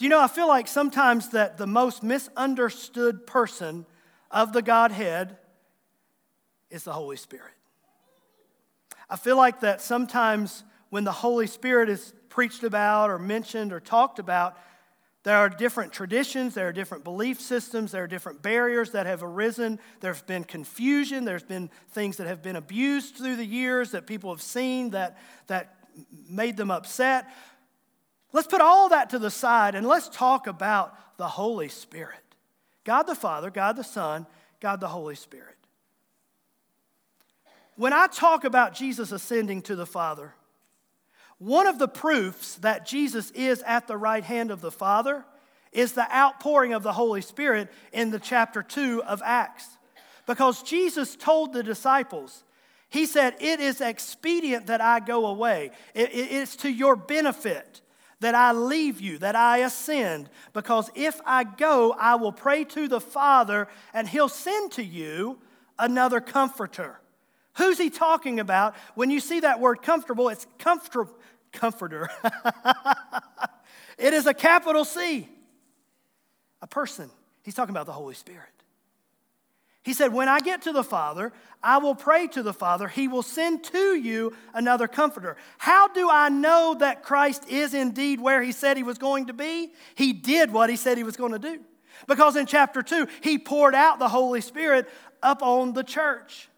Do 0.01 0.05
you 0.05 0.09
know, 0.09 0.19
I 0.19 0.27
feel 0.27 0.47
like 0.47 0.67
sometimes 0.67 1.29
that 1.29 1.59
the 1.59 1.67
most 1.67 2.01
misunderstood 2.01 3.27
person 3.27 3.85
of 4.31 4.51
the 4.51 4.63
Godhead 4.63 5.37
is 6.71 6.83
the 6.83 6.91
Holy 6.91 7.17
Spirit. 7.17 7.53
I 9.07 9.15
feel 9.15 9.37
like 9.37 9.59
that 9.59 9.79
sometimes 9.79 10.63
when 10.89 11.03
the 11.03 11.11
Holy 11.11 11.45
Spirit 11.45 11.87
is 11.87 12.15
preached 12.29 12.63
about 12.63 13.11
or 13.11 13.19
mentioned 13.19 13.71
or 13.71 13.79
talked 13.79 14.17
about, 14.17 14.57
there 15.21 15.37
are 15.37 15.49
different 15.49 15.93
traditions, 15.93 16.55
there 16.55 16.69
are 16.69 16.73
different 16.73 17.03
belief 17.03 17.39
systems, 17.39 17.91
there 17.91 18.05
are 18.05 18.07
different 18.07 18.41
barriers 18.41 18.93
that 18.93 19.05
have 19.05 19.21
arisen. 19.21 19.79
There's 19.99 20.23
been 20.23 20.45
confusion, 20.45 21.25
there's 21.25 21.43
been 21.43 21.69
things 21.91 22.17
that 22.17 22.25
have 22.25 22.41
been 22.41 22.55
abused 22.55 23.17
through 23.17 23.35
the 23.35 23.45
years 23.45 23.91
that 23.91 24.07
people 24.07 24.31
have 24.31 24.41
seen 24.41 24.89
that, 24.89 25.19
that 25.45 25.75
made 26.27 26.57
them 26.57 26.71
upset. 26.71 27.27
Let's 28.33 28.47
put 28.47 28.61
all 28.61 28.89
that 28.89 29.09
to 29.11 29.19
the 29.19 29.31
side 29.31 29.75
and 29.75 29.85
let's 29.85 30.09
talk 30.09 30.47
about 30.47 30.95
the 31.17 31.27
Holy 31.27 31.69
Spirit 31.69 32.17
God 32.83 33.03
the 33.03 33.15
Father, 33.15 33.51
God 33.51 33.75
the 33.75 33.83
Son, 33.83 34.25
God 34.59 34.79
the 34.79 34.87
Holy 34.87 35.15
Spirit. 35.15 35.55
When 37.75 37.93
I 37.93 38.07
talk 38.07 38.43
about 38.43 38.73
Jesus 38.73 39.11
ascending 39.11 39.61
to 39.63 39.75
the 39.75 39.85
Father, 39.85 40.33
one 41.37 41.67
of 41.67 41.79
the 41.79 41.87
proofs 41.87 42.55
that 42.55 42.85
Jesus 42.85 43.31
is 43.31 43.63
at 43.63 43.87
the 43.87 43.97
right 43.97 44.23
hand 44.23 44.51
of 44.51 44.61
the 44.61 44.71
Father 44.71 45.25
is 45.71 45.93
the 45.93 46.15
outpouring 46.15 46.73
of 46.73 46.83
the 46.83 46.93
Holy 46.93 47.21
Spirit 47.21 47.69
in 47.91 48.11
the 48.11 48.19
chapter 48.19 48.61
2 48.61 49.03
of 49.03 49.21
Acts. 49.23 49.67
Because 50.27 50.61
Jesus 50.63 51.15
told 51.15 51.53
the 51.53 51.63
disciples, 51.63 52.43
He 52.89 53.05
said, 53.05 53.35
It 53.39 53.59
is 53.59 53.81
expedient 53.81 54.67
that 54.67 54.81
I 54.81 54.99
go 54.99 55.25
away, 55.25 55.71
it's 55.95 56.55
to 56.57 56.69
your 56.69 56.95
benefit 56.95 57.81
that 58.21 58.35
I 58.35 58.53
leave 58.53 59.01
you, 59.01 59.17
that 59.17 59.35
I 59.35 59.59
ascend, 59.59 60.29
because 60.53 60.89
if 60.95 61.19
I 61.25 61.43
go, 61.43 61.91
I 61.99 62.15
will 62.15 62.31
pray 62.31 62.63
to 62.65 62.87
the 62.87 63.01
Father, 63.01 63.67
and 63.93 64.07
He'll 64.07 64.29
send 64.29 64.71
to 64.73 64.83
you 64.83 65.39
another 65.77 66.21
comforter. 66.21 66.99
Who's 67.57 67.77
He 67.77 67.89
talking 67.89 68.39
about? 68.39 68.75
When 68.95 69.09
you 69.09 69.19
see 69.19 69.41
that 69.41 69.59
word 69.59 69.81
comfortable, 69.81 70.29
it's 70.29 70.45
comfort, 70.59 71.09
comforter. 71.51 72.09
it 73.97 74.13
is 74.13 74.27
a 74.27 74.33
capital 74.33 74.85
C, 74.85 75.27
a 76.61 76.67
person. 76.67 77.09
He's 77.43 77.55
talking 77.55 77.73
about 77.73 77.87
the 77.87 77.91
Holy 77.91 78.15
Spirit. 78.15 78.60
He 79.83 79.93
said, 79.93 80.13
When 80.13 80.29
I 80.29 80.39
get 80.39 80.63
to 80.63 80.71
the 80.71 80.83
Father, 80.83 81.33
I 81.63 81.77
will 81.77 81.95
pray 81.95 82.27
to 82.27 82.43
the 82.43 82.53
Father. 82.53 82.87
He 82.87 83.07
will 83.07 83.23
send 83.23 83.63
to 83.65 83.95
you 83.95 84.35
another 84.53 84.87
comforter. 84.87 85.37
How 85.57 85.87
do 85.87 86.09
I 86.09 86.29
know 86.29 86.75
that 86.79 87.03
Christ 87.03 87.47
is 87.49 87.73
indeed 87.73 88.19
where 88.19 88.41
he 88.41 88.51
said 88.51 88.77
he 88.77 88.83
was 88.83 88.97
going 88.97 89.27
to 89.27 89.33
be? 89.33 89.71
He 89.95 90.13
did 90.13 90.51
what 90.51 90.69
he 90.69 90.75
said 90.75 90.97
he 90.97 91.03
was 91.03 91.17
going 91.17 91.33
to 91.33 91.39
do. 91.39 91.59
Because 92.07 92.35
in 92.35 92.45
chapter 92.45 92.81
2, 92.81 93.07
he 93.21 93.37
poured 93.37 93.75
out 93.75 93.99
the 93.99 94.09
Holy 94.09 94.41
Spirit 94.41 94.89
up 95.21 95.43
on 95.43 95.73
the 95.73 95.83
church. 95.83 96.49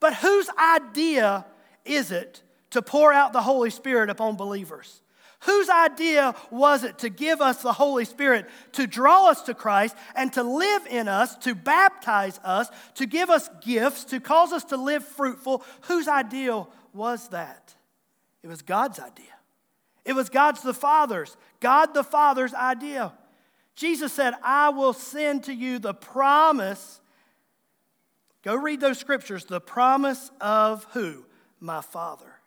But 0.00 0.14
whose 0.14 0.48
idea 0.50 1.46
is 1.84 2.12
it 2.12 2.42
to 2.70 2.82
pour 2.82 3.12
out 3.12 3.32
the 3.32 3.42
Holy 3.42 3.70
Spirit 3.70 4.10
upon 4.10 4.36
believers? 4.36 5.00
Whose 5.42 5.68
idea 5.68 6.34
was 6.50 6.82
it 6.82 6.98
to 6.98 7.08
give 7.08 7.40
us 7.40 7.62
the 7.62 7.72
Holy 7.72 8.04
Spirit, 8.04 8.48
to 8.72 8.86
draw 8.86 9.28
us 9.28 9.42
to 9.42 9.54
Christ, 9.54 9.96
and 10.16 10.32
to 10.32 10.42
live 10.42 10.86
in 10.88 11.06
us, 11.06 11.36
to 11.38 11.54
baptize 11.54 12.40
us, 12.42 12.68
to 12.94 13.06
give 13.06 13.30
us 13.30 13.48
gifts, 13.60 14.04
to 14.06 14.18
cause 14.18 14.52
us 14.52 14.64
to 14.64 14.76
live 14.76 15.04
fruitful? 15.04 15.62
Whose 15.82 16.08
idea 16.08 16.66
was 16.92 17.28
that? 17.28 17.74
It 18.42 18.48
was 18.48 18.62
God's 18.62 18.98
idea. 18.98 19.26
It 20.04 20.14
was 20.14 20.28
God's 20.28 20.62
the 20.62 20.74
Father's, 20.74 21.36
God 21.60 21.94
the 21.94 22.04
Father's 22.04 22.54
idea. 22.54 23.12
Jesus 23.76 24.12
said, 24.12 24.34
I 24.42 24.70
will 24.70 24.92
send 24.92 25.44
to 25.44 25.54
you 25.54 25.78
the 25.78 25.94
promise. 25.94 27.00
Go 28.42 28.56
read 28.56 28.80
those 28.80 28.98
scriptures. 28.98 29.44
The 29.44 29.60
promise 29.60 30.32
of 30.40 30.84
who? 30.92 31.26
My 31.60 31.80
Father. 31.80 32.37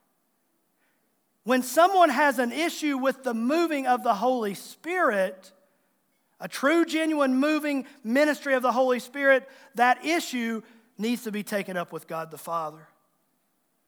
When 1.44 1.64
someone 1.64 2.10
has 2.10 2.40
an 2.40 2.52
issue 2.52 2.98
with 2.98 3.24
the 3.24 3.34
moving 3.34 3.88
of 3.88 4.04
the 4.04 4.14
Holy 4.14 4.54
Spirit, 4.54 5.52
a 6.40 6.48
true, 6.48 6.86
genuine 6.86 7.36
moving 7.36 7.86
ministry 8.04 8.54
of 8.54 8.62
the 8.62 8.72
Holy 8.72 9.00
Spirit, 9.00 9.48
that 9.76 10.06
issue 10.06 10.62
needs 10.98 11.24
to 11.24 11.32
be 11.32 11.44
taken 11.44 11.78
up 11.78 11.92
with 11.92 12.08
God 12.08 12.30
the 12.30 12.38
Father. 12.38 12.88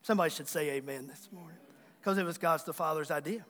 Somebody 0.02 0.30
should 0.30 0.48
say 0.48 0.70
amen 0.70 1.06
this 1.06 1.28
morning 1.32 1.56
because 2.00 2.18
it 2.18 2.24
was 2.24 2.38
God's 2.38 2.64
the 2.64 2.74
Father's 2.74 3.10
idea. 3.10 3.44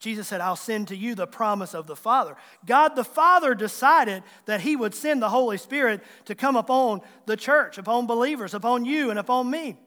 Jesus 0.00 0.26
said, 0.26 0.40
I'll 0.40 0.56
send 0.56 0.88
to 0.88 0.96
you 0.96 1.14
the 1.14 1.28
promise 1.28 1.74
of 1.74 1.86
the 1.86 1.94
Father. 1.94 2.34
God 2.66 2.96
the 2.96 3.04
Father 3.04 3.54
decided 3.54 4.24
that 4.46 4.60
He 4.60 4.74
would 4.74 4.96
send 4.96 5.22
the 5.22 5.28
Holy 5.28 5.56
Spirit 5.56 6.02
to 6.24 6.34
come 6.34 6.56
upon 6.56 7.02
the 7.26 7.36
church, 7.36 7.78
upon 7.78 8.08
believers, 8.08 8.52
upon 8.52 8.84
you, 8.84 9.10
and 9.10 9.18
upon 9.18 9.48
me. 9.48 9.78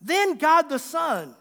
Then 0.00 0.38
God 0.38 0.68
the 0.68 0.80
Son 0.80 1.36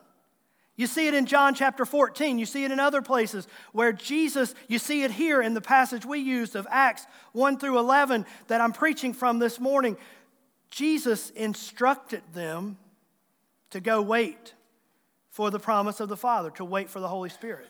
you 0.81 0.87
see 0.87 1.07
it 1.07 1.13
in 1.13 1.27
John 1.27 1.53
chapter 1.53 1.85
14. 1.85 2.39
You 2.39 2.47
see 2.47 2.63
it 2.63 2.71
in 2.71 2.79
other 2.79 3.03
places 3.03 3.47
where 3.71 3.93
Jesus, 3.93 4.55
you 4.67 4.79
see 4.79 5.03
it 5.03 5.11
here 5.11 5.39
in 5.39 5.53
the 5.53 5.61
passage 5.61 6.07
we 6.07 6.17
used 6.17 6.55
of 6.55 6.65
Acts 6.71 7.05
1 7.33 7.59
through 7.59 7.77
11 7.77 8.25
that 8.47 8.61
I'm 8.61 8.73
preaching 8.73 9.13
from 9.13 9.37
this 9.37 9.59
morning. 9.59 9.95
Jesus 10.71 11.29
instructed 11.29 12.23
them 12.33 12.79
to 13.69 13.79
go 13.79 14.01
wait 14.01 14.55
for 15.29 15.51
the 15.51 15.59
promise 15.59 15.99
of 15.99 16.09
the 16.09 16.17
Father, 16.17 16.49
to 16.51 16.65
wait 16.65 16.89
for 16.89 16.99
the 16.99 17.07
Holy 17.07 17.29
Spirit. 17.29 17.69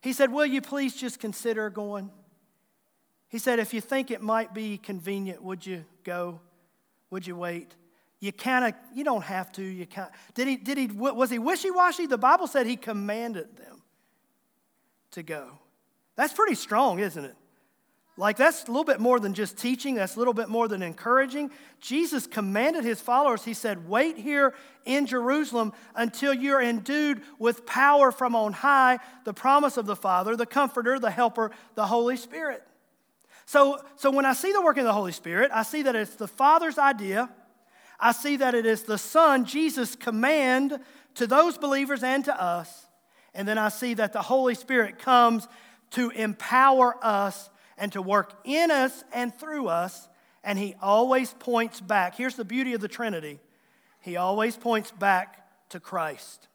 He 0.00 0.12
said, 0.12 0.32
Will 0.32 0.46
you 0.46 0.60
please 0.60 0.96
just 0.96 1.20
consider 1.20 1.70
going? 1.70 2.10
He 3.28 3.38
said, 3.38 3.60
If 3.60 3.72
you 3.72 3.80
think 3.80 4.10
it 4.10 4.20
might 4.20 4.52
be 4.52 4.76
convenient, 4.76 5.40
would 5.40 5.64
you 5.64 5.84
go? 6.02 6.40
Would 7.10 7.28
you 7.28 7.36
wait? 7.36 7.76
You 8.22 8.30
kind 8.30 8.64
of 8.64 8.74
you 8.94 9.02
don't 9.02 9.24
have 9.24 9.50
to 9.50 9.62
you 9.62 9.84
kind 9.84 10.08
did 10.34 10.46
he 10.46 10.56
did 10.56 10.78
he 10.78 10.86
was 10.86 11.28
he 11.28 11.40
wishy-washy? 11.40 12.06
The 12.06 12.16
bible 12.16 12.46
said 12.46 12.66
he 12.66 12.76
commanded 12.76 13.56
them 13.56 13.82
to 15.10 15.24
go. 15.24 15.58
That's 16.14 16.32
pretty 16.32 16.54
strong 16.54 17.00
isn't 17.00 17.24
it? 17.24 17.34
Like 18.16 18.36
that's 18.36 18.62
a 18.64 18.66
little 18.68 18.84
bit 18.84 19.00
more 19.00 19.18
than 19.18 19.34
just 19.34 19.58
teaching 19.58 19.96
that's 19.96 20.14
a 20.14 20.20
little 20.20 20.34
bit 20.34 20.48
more 20.48 20.68
than 20.68 20.82
encouraging. 20.84 21.50
Jesus 21.80 22.28
commanded 22.28 22.84
his 22.84 23.00
followers. 23.00 23.44
He 23.44 23.54
said 23.54 23.88
wait 23.88 24.16
here 24.16 24.54
in 24.84 25.06
jerusalem 25.06 25.72
until 25.96 26.32
you're 26.32 26.62
endued 26.62 27.22
with 27.40 27.66
power 27.66 28.12
from 28.12 28.36
on 28.36 28.52
high 28.52 29.00
the 29.24 29.34
promise 29.34 29.76
of 29.76 29.86
the 29.86 29.96
father 29.96 30.36
the 30.36 30.46
comforter 30.46 31.00
the 31.00 31.10
helper 31.10 31.50
the 31.74 31.86
holy 31.86 32.16
spirit. 32.16 32.62
So 33.46 33.82
so 33.96 34.12
when 34.12 34.26
i 34.26 34.32
see 34.32 34.52
the 34.52 34.62
work 34.62 34.76
of 34.76 34.84
the 34.84 34.92
holy 34.92 35.10
spirit 35.10 35.50
i 35.52 35.64
see 35.64 35.82
that 35.82 35.96
it's 35.96 36.14
the 36.14 36.28
father's 36.28 36.78
idea 36.78 37.28
I 38.02 38.10
see 38.10 38.36
that 38.38 38.56
it 38.56 38.66
is 38.66 38.82
the 38.82 38.98
Son, 38.98 39.44
Jesus' 39.44 39.94
command 39.94 40.80
to 41.14 41.26
those 41.28 41.56
believers 41.56 42.02
and 42.02 42.24
to 42.24 42.42
us. 42.42 42.88
And 43.32 43.46
then 43.46 43.58
I 43.58 43.68
see 43.68 43.94
that 43.94 44.12
the 44.12 44.22
Holy 44.22 44.56
Spirit 44.56 44.98
comes 44.98 45.46
to 45.92 46.10
empower 46.10 46.96
us 47.00 47.48
and 47.78 47.92
to 47.92 48.02
work 48.02 48.34
in 48.44 48.72
us 48.72 49.04
and 49.14 49.32
through 49.32 49.68
us. 49.68 50.08
And 50.42 50.58
He 50.58 50.74
always 50.82 51.32
points 51.34 51.80
back. 51.80 52.16
Here's 52.16 52.34
the 52.34 52.44
beauty 52.44 52.74
of 52.74 52.80
the 52.80 52.88
Trinity 52.88 53.38
He 54.00 54.16
always 54.16 54.56
points 54.56 54.90
back 54.90 55.46
to 55.68 55.78
Christ. 55.78 56.48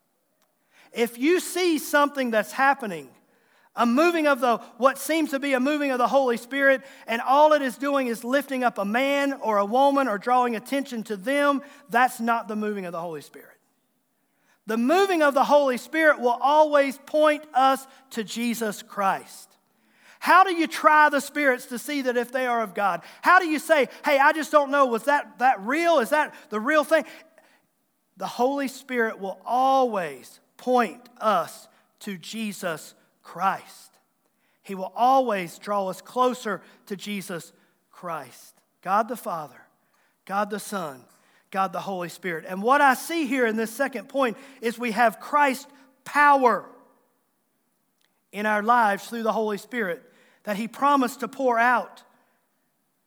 If 0.91 1.17
you 1.17 1.39
see 1.39 1.79
something 1.79 2.29
that's 2.29 2.51
happening 2.51 3.09
a 3.77 3.85
moving 3.85 4.27
of 4.27 4.41
the 4.41 4.57
what 4.77 4.97
seems 4.97 5.29
to 5.29 5.39
be 5.39 5.53
a 5.53 5.59
moving 5.59 5.91
of 5.91 5.99
the 5.99 6.07
Holy 6.07 6.35
Spirit, 6.35 6.81
and 7.05 7.21
all 7.21 7.53
it 7.53 7.61
is 7.61 7.77
doing 7.77 8.07
is 8.07 8.23
lifting 8.23 8.63
up 8.63 8.77
a 8.79 8.85
man 8.85 9.33
or 9.33 9.57
a 9.57 9.65
woman 9.65 10.07
or 10.07 10.17
drawing 10.17 10.55
attention 10.55 11.03
to 11.03 11.15
them, 11.15 11.61
that's 11.89 12.19
not 12.19 12.47
the 12.47 12.55
moving 12.55 12.85
of 12.85 12.91
the 12.91 12.99
Holy 12.99 13.21
Spirit. 13.21 13.53
The 14.65 14.77
moving 14.77 15.21
of 15.21 15.33
the 15.33 15.45
Holy 15.45 15.77
Spirit 15.77 16.19
will 16.19 16.37
always 16.41 16.97
point 17.05 17.45
us 17.53 17.87
to 18.09 18.23
Jesus 18.23 18.83
Christ. 18.83 19.49
How 20.19 20.43
do 20.43 20.53
you 20.53 20.67
try 20.67 21.09
the 21.09 21.21
spirits 21.21 21.67
to 21.67 21.79
see 21.79 22.01
that 22.01 22.17
if 22.17 22.31
they 22.31 22.47
are 22.47 22.61
of 22.61 22.73
God? 22.73 23.01
How 23.21 23.39
do 23.39 23.47
you 23.47 23.59
say, 23.59 23.87
hey, 24.03 24.17
I 24.17 24.33
just 24.33 24.51
don't 24.51 24.71
know, 24.71 24.87
was 24.87 25.03
that, 25.03 25.39
that 25.39 25.61
real? 25.61 25.99
Is 25.99 26.09
that 26.09 26.33
the 26.49 26.59
real 26.59 26.83
thing? 26.83 27.05
The 28.17 28.27
Holy 28.27 28.67
Spirit 28.67 29.19
will 29.19 29.39
always 29.45 30.39
point 30.57 31.07
us 31.21 31.67
to 31.99 32.17
Jesus 32.17 32.95
Christ. 33.27 33.91
He 34.63 34.73
will 34.73 34.93
always 34.95 35.59
draw 35.59 35.89
us 35.89 35.99
closer 35.99 36.61
to 36.85 36.95
Jesus 36.95 37.51
Christ. 37.91 38.61
God 38.81 39.09
the 39.09 39.17
Father, 39.17 39.59
God 40.23 40.49
the 40.49 40.61
Son, 40.61 41.03
God 41.51 41.73
the 41.73 41.81
Holy 41.81 42.07
Spirit. 42.07 42.45
And 42.47 42.63
what 42.63 42.79
I 42.79 42.93
see 42.93 43.25
here 43.25 43.45
in 43.45 43.57
this 43.57 43.69
second 43.69 44.07
point 44.07 44.37
is 44.61 44.79
we 44.79 44.91
have 44.91 45.19
Christ's 45.19 45.67
power 46.05 46.63
in 48.31 48.45
our 48.45 48.63
lives 48.63 49.05
through 49.07 49.23
the 49.23 49.33
Holy 49.33 49.57
Spirit 49.57 50.01
that 50.43 50.55
He 50.55 50.69
promised 50.69 51.19
to 51.19 51.27
pour 51.27 51.59
out 51.59 52.03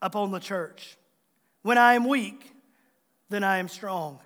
upon 0.03 0.33
the 0.33 0.39
church. 0.39 0.99
When 1.63 1.79
I 1.79 1.95
am 1.95 2.07
weak, 2.07 2.53
then 3.31 3.43
I 3.43 3.57
am 3.57 3.69
strong. 3.69 4.19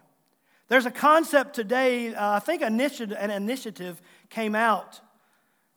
There's 0.66 0.86
a 0.86 0.90
concept 0.90 1.54
today, 1.54 2.12
uh, 2.16 2.32
I 2.32 2.40
think 2.40 2.62
an 2.62 2.80
initiative 2.80 4.02
came 4.28 4.56
out 4.56 5.00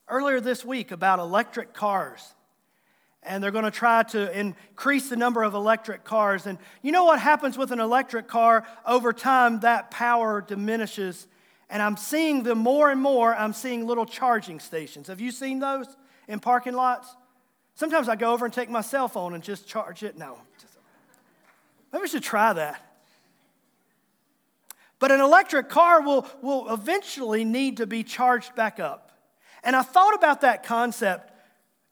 earlier 0.07 0.39
this 0.39 0.63
week 0.63 0.91
about 0.91 1.19
electric 1.19 1.73
cars. 1.73 2.33
And 3.23 3.43
they're 3.43 3.51
going 3.51 3.65
to 3.65 3.71
try 3.71 4.03
to 4.03 4.39
increase 4.39 5.09
the 5.09 5.17
number 5.17 5.43
of 5.43 5.53
electric 5.53 6.03
cars. 6.03 6.45
And 6.45 6.57
you 6.81 6.91
know 6.91 7.05
what 7.05 7.19
happens 7.19 7.57
with 7.57 7.71
an 7.71 7.79
electric 7.79 8.27
car? 8.27 8.65
Over 8.85 9.11
time, 9.11 9.59
that 9.61 9.91
power 9.91 10.41
diminishes. 10.41 11.27
And 11.69 11.81
I'm 11.81 11.97
seeing 11.97 12.43
them 12.43 12.59
more 12.59 12.89
and 12.89 13.01
more. 13.01 13.35
I'm 13.35 13.53
seeing 13.53 13.85
little 13.85 14.05
charging 14.05 14.59
stations. 14.59 15.07
Have 15.07 15.19
you 15.19 15.31
seen 15.31 15.59
those 15.59 15.87
in 16.27 16.39
parking 16.39 16.73
lots? 16.73 17.15
Sometimes 17.75 18.07
I 18.07 18.15
go 18.15 18.31
over 18.31 18.45
and 18.45 18.53
take 18.53 18.69
my 18.69 18.81
cell 18.81 19.07
phone 19.07 19.33
and 19.33 19.43
just 19.43 19.67
charge 19.67 20.03
it. 20.03 20.17
No. 20.17 20.39
Maybe 21.91 22.03
we 22.03 22.07
should 22.07 22.23
try 22.23 22.53
that. 22.53 22.81
But 24.99 25.11
an 25.11 25.19
electric 25.19 25.69
car 25.69 26.01
will, 26.01 26.27
will 26.41 26.73
eventually 26.73 27.45
need 27.45 27.77
to 27.77 27.85
be 27.85 28.03
charged 28.03 28.55
back 28.55 28.79
up. 28.79 29.06
And 29.63 29.75
I 29.75 29.81
thought 29.81 30.15
about 30.15 30.41
that 30.41 30.63
concept. 30.63 31.33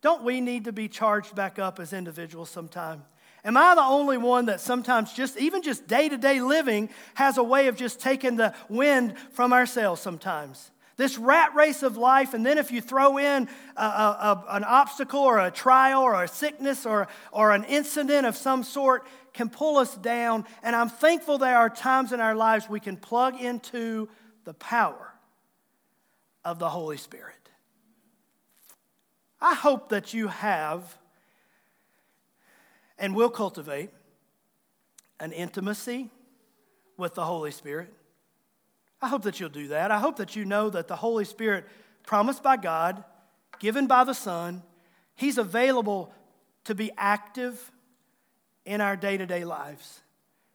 Don't 0.01 0.23
we 0.23 0.41
need 0.41 0.65
to 0.65 0.71
be 0.71 0.87
charged 0.87 1.35
back 1.35 1.59
up 1.59 1.79
as 1.79 1.93
individuals 1.93 2.49
sometime? 2.49 3.03
Am 3.43 3.57
I 3.57 3.75
the 3.75 3.83
only 3.83 4.17
one 4.17 4.47
that 4.47 4.59
sometimes 4.59 5.13
just, 5.13 5.37
even 5.37 5.61
just 5.61 5.87
day 5.87 6.09
to 6.09 6.17
day 6.17 6.41
living, 6.41 6.89
has 7.13 7.37
a 7.37 7.43
way 7.43 7.67
of 7.67 7.75
just 7.75 7.99
taking 7.99 8.37
the 8.37 8.55
wind 8.69 9.15
from 9.31 9.53
ourselves 9.53 10.01
sometimes? 10.01 10.71
This 10.97 11.17
rat 11.17 11.53
race 11.53 11.83
of 11.83 11.97
life, 11.97 12.33
and 12.33 12.45
then 12.45 12.57
if 12.57 12.71
you 12.71 12.81
throw 12.81 13.17
in 13.17 13.49
a, 13.75 13.83
a, 13.83 13.85
a, 13.85 14.55
an 14.55 14.63
obstacle 14.63 15.19
or 15.19 15.39
a 15.39 15.51
trial 15.51 16.01
or 16.01 16.23
a 16.23 16.27
sickness 16.27 16.85
or, 16.85 17.07
or 17.31 17.51
an 17.51 17.65
incident 17.65 18.25
of 18.25 18.37
some 18.37 18.63
sort, 18.63 19.05
can 19.33 19.49
pull 19.49 19.77
us 19.77 19.95
down. 19.97 20.45
And 20.63 20.75
I'm 20.75 20.89
thankful 20.89 21.37
there 21.37 21.57
are 21.57 21.69
times 21.69 22.13
in 22.13 22.21
our 22.21 22.33
lives 22.33 22.69
we 22.69 22.79
can 22.79 22.95
plug 22.95 23.39
into 23.39 24.07
the 24.45 24.53
power 24.53 25.13
of 26.45 26.59
the 26.59 26.69
Holy 26.69 26.97
Spirit. 26.97 27.44
I 29.45 29.53
hope 29.53 29.89
that 29.89 30.11
you 30.11 30.27
have 30.27 30.97
and 32.97 33.15
will 33.15 33.29
cultivate 33.29 33.91
an 35.19 35.31
intimacy 35.33 36.09
with 36.97 37.13
the 37.13 37.23
Holy 37.23 37.51
Spirit. 37.51 37.93
I 39.03 39.07
hope 39.07 39.21
that 39.21 39.39
you'll 39.39 39.49
do 39.49 39.67
that. 39.67 39.91
I 39.91 39.99
hope 39.99 40.15
that 40.15 40.35
you 40.35 40.45
know 40.45 40.71
that 40.71 40.87
the 40.87 40.95
Holy 40.95 41.25
Spirit, 41.25 41.67
promised 42.07 42.41
by 42.41 42.57
God, 42.57 43.03
given 43.59 43.85
by 43.85 44.03
the 44.03 44.15
Son, 44.15 44.63
He's 45.13 45.37
available 45.37 46.11
to 46.63 46.73
be 46.73 46.91
active 46.97 47.71
in 48.65 48.81
our 48.81 48.95
day 48.95 49.15
to 49.15 49.27
day 49.27 49.45
lives. 49.45 50.01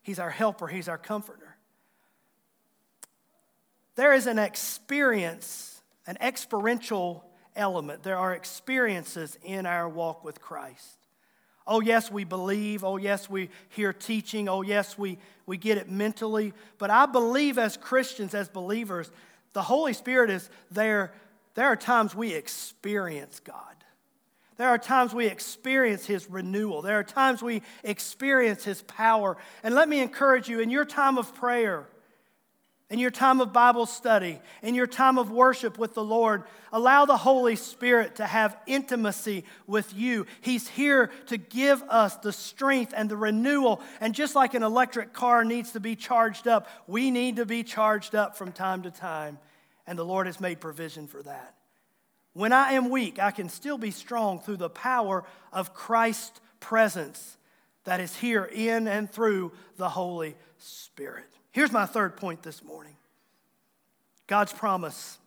He's 0.02 0.18
our 0.18 0.30
helper, 0.30 0.66
He's 0.66 0.88
our 0.88 0.98
comforter. 0.98 1.56
There 3.94 4.12
is 4.14 4.26
an 4.26 4.40
experience, 4.40 5.80
an 6.08 6.16
experiential 6.20 7.29
element. 7.56 8.02
There 8.02 8.16
are 8.16 8.34
experiences 8.34 9.38
in 9.42 9.66
our 9.66 9.88
walk 9.88 10.24
with 10.24 10.40
Christ. 10.40 10.96
Oh, 11.66 11.80
yes, 11.80 12.10
we 12.10 12.24
believe. 12.24 12.82
Oh, 12.82 12.96
yes, 12.96 13.30
we 13.30 13.50
hear 13.68 13.92
teaching. 13.92 14.48
Oh, 14.48 14.62
yes, 14.62 14.98
we, 14.98 15.18
we 15.46 15.56
get 15.56 15.78
it 15.78 15.88
mentally. 15.90 16.52
But 16.78 16.90
I 16.90 17.06
believe 17.06 17.58
as 17.58 17.76
Christians, 17.76 18.34
as 18.34 18.48
believers, 18.48 19.10
the 19.52 19.62
Holy 19.62 19.92
Spirit 19.92 20.30
is 20.30 20.48
there. 20.70 21.12
There 21.54 21.66
are 21.66 21.76
times 21.76 22.14
we 22.14 22.32
experience 22.32 23.40
God. 23.40 23.56
There 24.56 24.68
are 24.68 24.78
times 24.78 25.14
we 25.14 25.26
experience 25.26 26.06
His 26.06 26.28
renewal. 26.28 26.82
There 26.82 26.98
are 26.98 27.04
times 27.04 27.42
we 27.42 27.62
experience 27.82 28.64
His 28.64 28.82
power. 28.82 29.36
And 29.62 29.74
let 29.74 29.88
me 29.88 30.00
encourage 30.00 30.48
you 30.48 30.60
in 30.60 30.70
your 30.70 30.84
time 30.84 31.18
of 31.18 31.34
prayer, 31.34 31.86
in 32.90 32.98
your 32.98 33.12
time 33.12 33.40
of 33.40 33.52
Bible 33.52 33.86
study, 33.86 34.40
in 34.62 34.74
your 34.74 34.88
time 34.88 35.16
of 35.16 35.30
worship 35.30 35.78
with 35.78 35.94
the 35.94 36.02
Lord, 36.02 36.42
allow 36.72 37.04
the 37.04 37.16
Holy 37.16 37.54
Spirit 37.54 38.16
to 38.16 38.26
have 38.26 38.56
intimacy 38.66 39.44
with 39.68 39.94
you. 39.94 40.26
He's 40.40 40.66
here 40.66 41.12
to 41.26 41.36
give 41.36 41.82
us 41.84 42.16
the 42.16 42.32
strength 42.32 42.92
and 42.96 43.08
the 43.08 43.16
renewal. 43.16 43.80
And 44.00 44.12
just 44.12 44.34
like 44.34 44.54
an 44.54 44.64
electric 44.64 45.12
car 45.12 45.44
needs 45.44 45.70
to 45.72 45.80
be 45.80 45.94
charged 45.94 46.48
up, 46.48 46.68
we 46.88 47.12
need 47.12 47.36
to 47.36 47.46
be 47.46 47.62
charged 47.62 48.16
up 48.16 48.36
from 48.36 48.50
time 48.50 48.82
to 48.82 48.90
time. 48.90 49.38
And 49.86 49.96
the 49.96 50.04
Lord 50.04 50.26
has 50.26 50.40
made 50.40 50.60
provision 50.60 51.06
for 51.06 51.22
that. 51.22 51.54
When 52.32 52.52
I 52.52 52.72
am 52.72 52.90
weak, 52.90 53.20
I 53.20 53.30
can 53.30 53.48
still 53.48 53.78
be 53.78 53.92
strong 53.92 54.40
through 54.40 54.56
the 54.56 54.70
power 54.70 55.24
of 55.52 55.74
Christ's 55.74 56.40
presence 56.58 57.36
that 57.84 58.00
is 58.00 58.16
here 58.16 58.44
in 58.44 58.88
and 58.88 59.10
through 59.10 59.52
the 59.76 59.88
Holy 59.88 60.36
Spirit. 60.58 61.30
Here's 61.52 61.72
my 61.72 61.86
third 61.86 62.16
point 62.16 62.42
this 62.42 62.62
morning 62.62 62.96
God's 64.26 64.52
promise. 64.52 65.18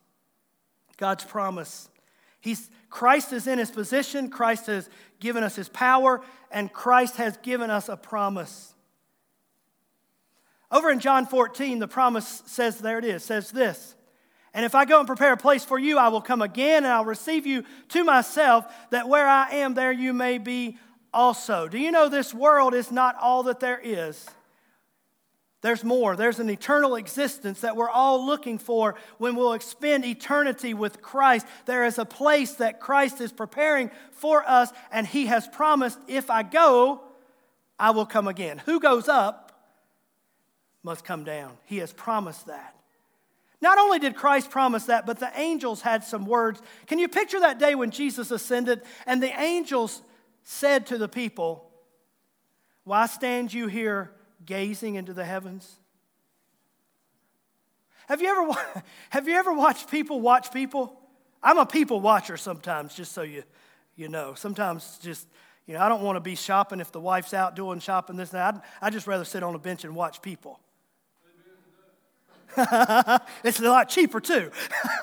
God's 0.96 1.24
promise. 1.24 1.88
He's, 2.40 2.70
Christ 2.88 3.32
is 3.32 3.46
in 3.46 3.58
his 3.58 3.70
position, 3.70 4.28
Christ 4.28 4.66
has 4.66 4.88
given 5.18 5.42
us 5.42 5.56
his 5.56 5.68
power, 5.68 6.20
and 6.50 6.72
Christ 6.72 7.16
has 7.16 7.36
given 7.38 7.70
us 7.70 7.88
a 7.88 7.96
promise. 7.96 8.74
Over 10.70 10.90
in 10.90 11.00
John 11.00 11.26
14, 11.26 11.78
the 11.78 11.88
promise 11.88 12.42
says, 12.46 12.78
there 12.78 12.98
it 12.98 13.04
is, 13.04 13.24
says 13.24 13.50
this. 13.50 13.94
And 14.52 14.64
if 14.64 14.74
I 14.74 14.84
go 14.84 14.98
and 14.98 15.06
prepare 15.06 15.32
a 15.32 15.36
place 15.36 15.64
for 15.64 15.78
you, 15.78 15.98
I 15.98 16.08
will 16.08 16.20
come 16.20 16.42
again 16.42 16.84
and 16.84 16.92
I'll 16.92 17.04
receive 17.04 17.46
you 17.46 17.64
to 17.90 18.04
myself, 18.04 18.72
that 18.90 19.08
where 19.08 19.26
I 19.26 19.50
am, 19.50 19.74
there 19.74 19.92
you 19.92 20.12
may 20.12 20.38
be 20.38 20.78
also. 21.12 21.66
Do 21.66 21.78
you 21.78 21.90
know 21.90 22.08
this 22.08 22.32
world 22.32 22.74
is 22.74 22.92
not 22.92 23.16
all 23.20 23.44
that 23.44 23.60
there 23.60 23.80
is? 23.82 24.28
There's 25.64 25.82
more. 25.82 26.14
There's 26.14 26.40
an 26.40 26.50
eternal 26.50 26.94
existence 26.94 27.62
that 27.62 27.74
we're 27.74 27.88
all 27.88 28.26
looking 28.26 28.58
for 28.58 28.96
when 29.16 29.34
we'll 29.34 29.58
spend 29.60 30.04
eternity 30.04 30.74
with 30.74 31.00
Christ. 31.00 31.46
There 31.64 31.86
is 31.86 31.96
a 31.96 32.04
place 32.04 32.52
that 32.56 32.80
Christ 32.80 33.22
is 33.22 33.32
preparing 33.32 33.90
for 34.12 34.46
us, 34.46 34.70
and 34.92 35.06
He 35.06 35.24
has 35.24 35.48
promised, 35.48 35.98
if 36.06 36.28
I 36.28 36.42
go, 36.42 37.00
I 37.78 37.92
will 37.92 38.04
come 38.04 38.28
again. 38.28 38.60
Who 38.66 38.78
goes 38.78 39.08
up 39.08 39.58
must 40.82 41.02
come 41.02 41.24
down. 41.24 41.56
He 41.64 41.78
has 41.78 41.94
promised 41.94 42.44
that. 42.44 42.76
Not 43.62 43.78
only 43.78 43.98
did 43.98 44.16
Christ 44.16 44.50
promise 44.50 44.84
that, 44.84 45.06
but 45.06 45.18
the 45.18 45.32
angels 45.34 45.80
had 45.80 46.04
some 46.04 46.26
words. 46.26 46.60
Can 46.88 46.98
you 46.98 47.08
picture 47.08 47.40
that 47.40 47.58
day 47.58 47.74
when 47.74 47.90
Jesus 47.90 48.30
ascended 48.30 48.82
and 49.06 49.22
the 49.22 49.32
angels 49.40 50.02
said 50.42 50.84
to 50.88 50.98
the 50.98 51.08
people, 51.08 51.70
Why 52.84 53.06
stand 53.06 53.54
you 53.54 53.66
here? 53.66 54.10
Gazing 54.46 54.94
into 54.96 55.12
the 55.12 55.24
heavens? 55.24 55.76
Have 58.08 58.20
you 58.20 58.28
ever, 58.28 58.82
have 59.10 59.28
you 59.28 59.34
ever 59.34 59.52
watched 59.52 59.90
people 59.90 60.20
watch 60.20 60.52
people? 60.52 61.00
I'm 61.42 61.58
a 61.58 61.66
people 61.66 62.00
watcher 62.00 62.36
sometimes, 62.36 62.94
just 62.94 63.12
so 63.12 63.22
you, 63.22 63.44
you 63.96 64.08
know. 64.08 64.34
Sometimes 64.34 64.98
just, 65.02 65.26
you 65.66 65.74
know, 65.74 65.80
I 65.80 65.88
don't 65.88 66.02
want 66.02 66.16
to 66.16 66.20
be 66.20 66.34
shopping 66.34 66.80
if 66.80 66.90
the 66.90 67.00
wife's 67.00 67.34
out 67.34 67.54
doing 67.54 67.80
shopping 67.80 68.16
this 68.16 68.32
and 68.32 68.40
that. 68.40 68.54
I'd, 68.54 68.86
I'd 68.86 68.92
just 68.92 69.06
rather 69.06 69.24
sit 69.24 69.42
on 69.42 69.54
a 69.54 69.58
bench 69.58 69.84
and 69.84 69.94
watch 69.94 70.22
people. 70.22 70.60
it's 73.44 73.58
a 73.58 73.64
lot 73.64 73.88
cheaper 73.88 74.20
too. 74.20 74.50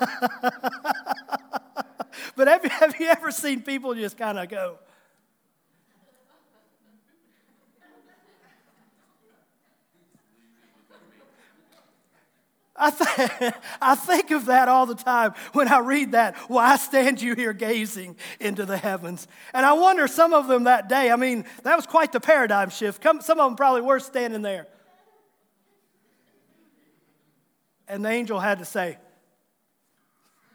but 2.36 2.48
have 2.48 2.64
have 2.64 2.98
you 2.98 3.06
ever 3.06 3.30
seen 3.30 3.60
people 3.60 3.94
just 3.94 4.16
kind 4.16 4.38
of 4.38 4.48
go, 4.48 4.78
I, 12.82 12.90
th- 12.90 13.54
I 13.80 13.94
think 13.94 14.32
of 14.32 14.46
that 14.46 14.68
all 14.68 14.86
the 14.86 14.96
time 14.96 15.34
when 15.52 15.68
I 15.68 15.78
read 15.78 16.12
that. 16.12 16.36
Why 16.48 16.76
stand 16.76 17.22
you 17.22 17.36
here 17.36 17.52
gazing 17.52 18.16
into 18.40 18.66
the 18.66 18.76
heavens? 18.76 19.28
And 19.54 19.64
I 19.64 19.74
wonder, 19.74 20.08
some 20.08 20.32
of 20.32 20.48
them 20.48 20.64
that 20.64 20.88
day, 20.88 21.10
I 21.10 21.16
mean, 21.16 21.44
that 21.62 21.76
was 21.76 21.86
quite 21.86 22.10
the 22.10 22.18
paradigm 22.18 22.70
shift. 22.70 23.02
Some 23.02 23.20
of 23.20 23.50
them 23.50 23.54
probably 23.54 23.82
were 23.82 24.00
standing 24.00 24.42
there. 24.42 24.66
And 27.86 28.04
the 28.04 28.08
angel 28.08 28.40
had 28.40 28.58
to 28.58 28.64
say, 28.64 28.98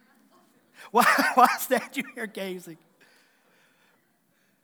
Why, 0.92 1.06
why 1.36 1.48
stand 1.60 1.96
you 1.96 2.04
here 2.16 2.28
gazing? 2.28 2.78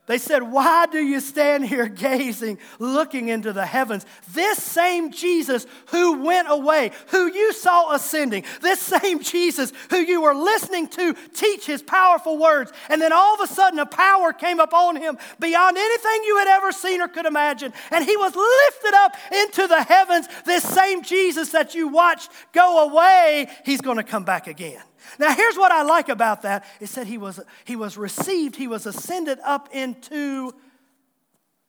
They 0.06 0.18
said, 0.18 0.42
Why 0.42 0.84
do 0.84 0.98
you 0.98 1.18
stand 1.18 1.64
here 1.64 1.88
gazing, 1.88 2.58
looking 2.78 3.28
into 3.28 3.54
the 3.54 3.64
heavens? 3.64 4.04
This 4.32 4.62
same 4.62 5.10
Jesus 5.10 5.66
who 5.86 6.24
went 6.24 6.48
away, 6.50 6.90
who 7.08 7.32
you 7.32 7.54
saw 7.54 7.94
ascending, 7.94 8.44
this 8.60 8.80
same 8.80 9.22
Jesus 9.22 9.72
who 9.88 9.96
you 9.96 10.20
were 10.20 10.34
listening 10.34 10.88
to 10.88 11.14
teach 11.32 11.64
his 11.64 11.82
powerful 11.82 12.36
words, 12.36 12.70
and 12.90 13.00
then 13.00 13.14
all 13.14 13.34
of 13.34 13.40
a 13.40 13.52
sudden 13.52 13.78
a 13.78 13.86
power 13.86 14.34
came 14.34 14.60
upon 14.60 14.96
him 14.96 15.16
beyond 15.40 15.78
anything 15.78 16.24
you 16.24 16.36
had 16.36 16.48
ever 16.48 16.70
seen 16.70 17.00
or 17.00 17.08
could 17.08 17.26
imagine, 17.26 17.72
and 17.90 18.04
he 18.04 18.16
was 18.18 18.36
lifted 18.36 18.94
up 18.94 19.16
into 19.32 19.66
the 19.66 19.82
heavens. 19.82 20.28
This 20.44 20.64
same 20.64 21.02
Jesus 21.02 21.50
that 21.50 21.74
you 21.74 21.88
watched 21.88 22.30
go 22.52 22.90
away, 22.90 23.48
he's 23.64 23.80
going 23.80 23.96
to 23.96 24.02
come 24.02 24.24
back 24.24 24.48
again. 24.48 24.82
Now, 25.18 25.34
here's 25.34 25.56
what 25.56 25.72
I 25.72 25.82
like 25.82 26.08
about 26.08 26.42
that. 26.42 26.64
It 26.80 26.88
said 26.88 27.06
he 27.06 27.18
was, 27.18 27.40
he 27.64 27.76
was 27.76 27.96
received, 27.96 28.56
he 28.56 28.68
was 28.68 28.86
ascended 28.86 29.38
up 29.44 29.68
into 29.72 30.52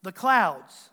the 0.03 0.11
clouds. 0.11 0.89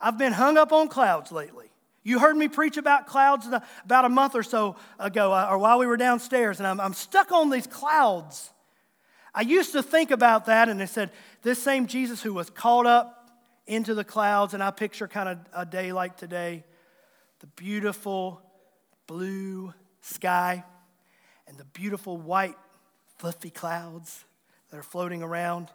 I've 0.00 0.18
been 0.18 0.32
hung 0.32 0.58
up 0.58 0.72
on 0.72 0.88
clouds 0.88 1.32
lately. 1.32 1.70
You 2.02 2.18
heard 2.18 2.36
me 2.36 2.48
preach 2.48 2.76
about 2.76 3.06
clouds 3.06 3.46
about 3.84 4.04
a 4.04 4.10
month 4.10 4.34
or 4.34 4.42
so 4.42 4.76
ago, 4.98 5.32
uh, 5.32 5.48
or 5.50 5.58
while 5.58 5.78
we 5.78 5.86
were 5.86 5.96
downstairs, 5.96 6.58
and 6.58 6.66
I'm, 6.66 6.78
I'm 6.78 6.92
stuck 6.92 7.32
on 7.32 7.48
these 7.48 7.66
clouds. 7.66 8.50
I 9.34 9.40
used 9.40 9.72
to 9.72 9.82
think 9.82 10.10
about 10.10 10.44
that, 10.46 10.68
and 10.68 10.78
they 10.78 10.86
said, 10.86 11.10
this 11.42 11.62
same 11.62 11.86
Jesus 11.86 12.22
who 12.22 12.34
was 12.34 12.50
caught 12.50 12.86
up 12.86 13.30
into 13.66 13.94
the 13.94 14.04
clouds, 14.04 14.52
and 14.52 14.62
I 14.62 14.70
picture 14.70 15.08
kind 15.08 15.28
of 15.30 15.38
a 15.54 15.64
day 15.64 15.92
like 15.92 16.16
today 16.16 16.64
the 17.40 17.46
beautiful 17.46 18.42
blue 19.06 19.72
sky 20.02 20.64
and 21.46 21.56
the 21.56 21.64
beautiful 21.64 22.16
white, 22.16 22.56
fluffy 23.18 23.50
clouds 23.50 24.24
that 24.70 24.78
are 24.78 24.82
floating 24.82 25.22
around. 25.22 25.68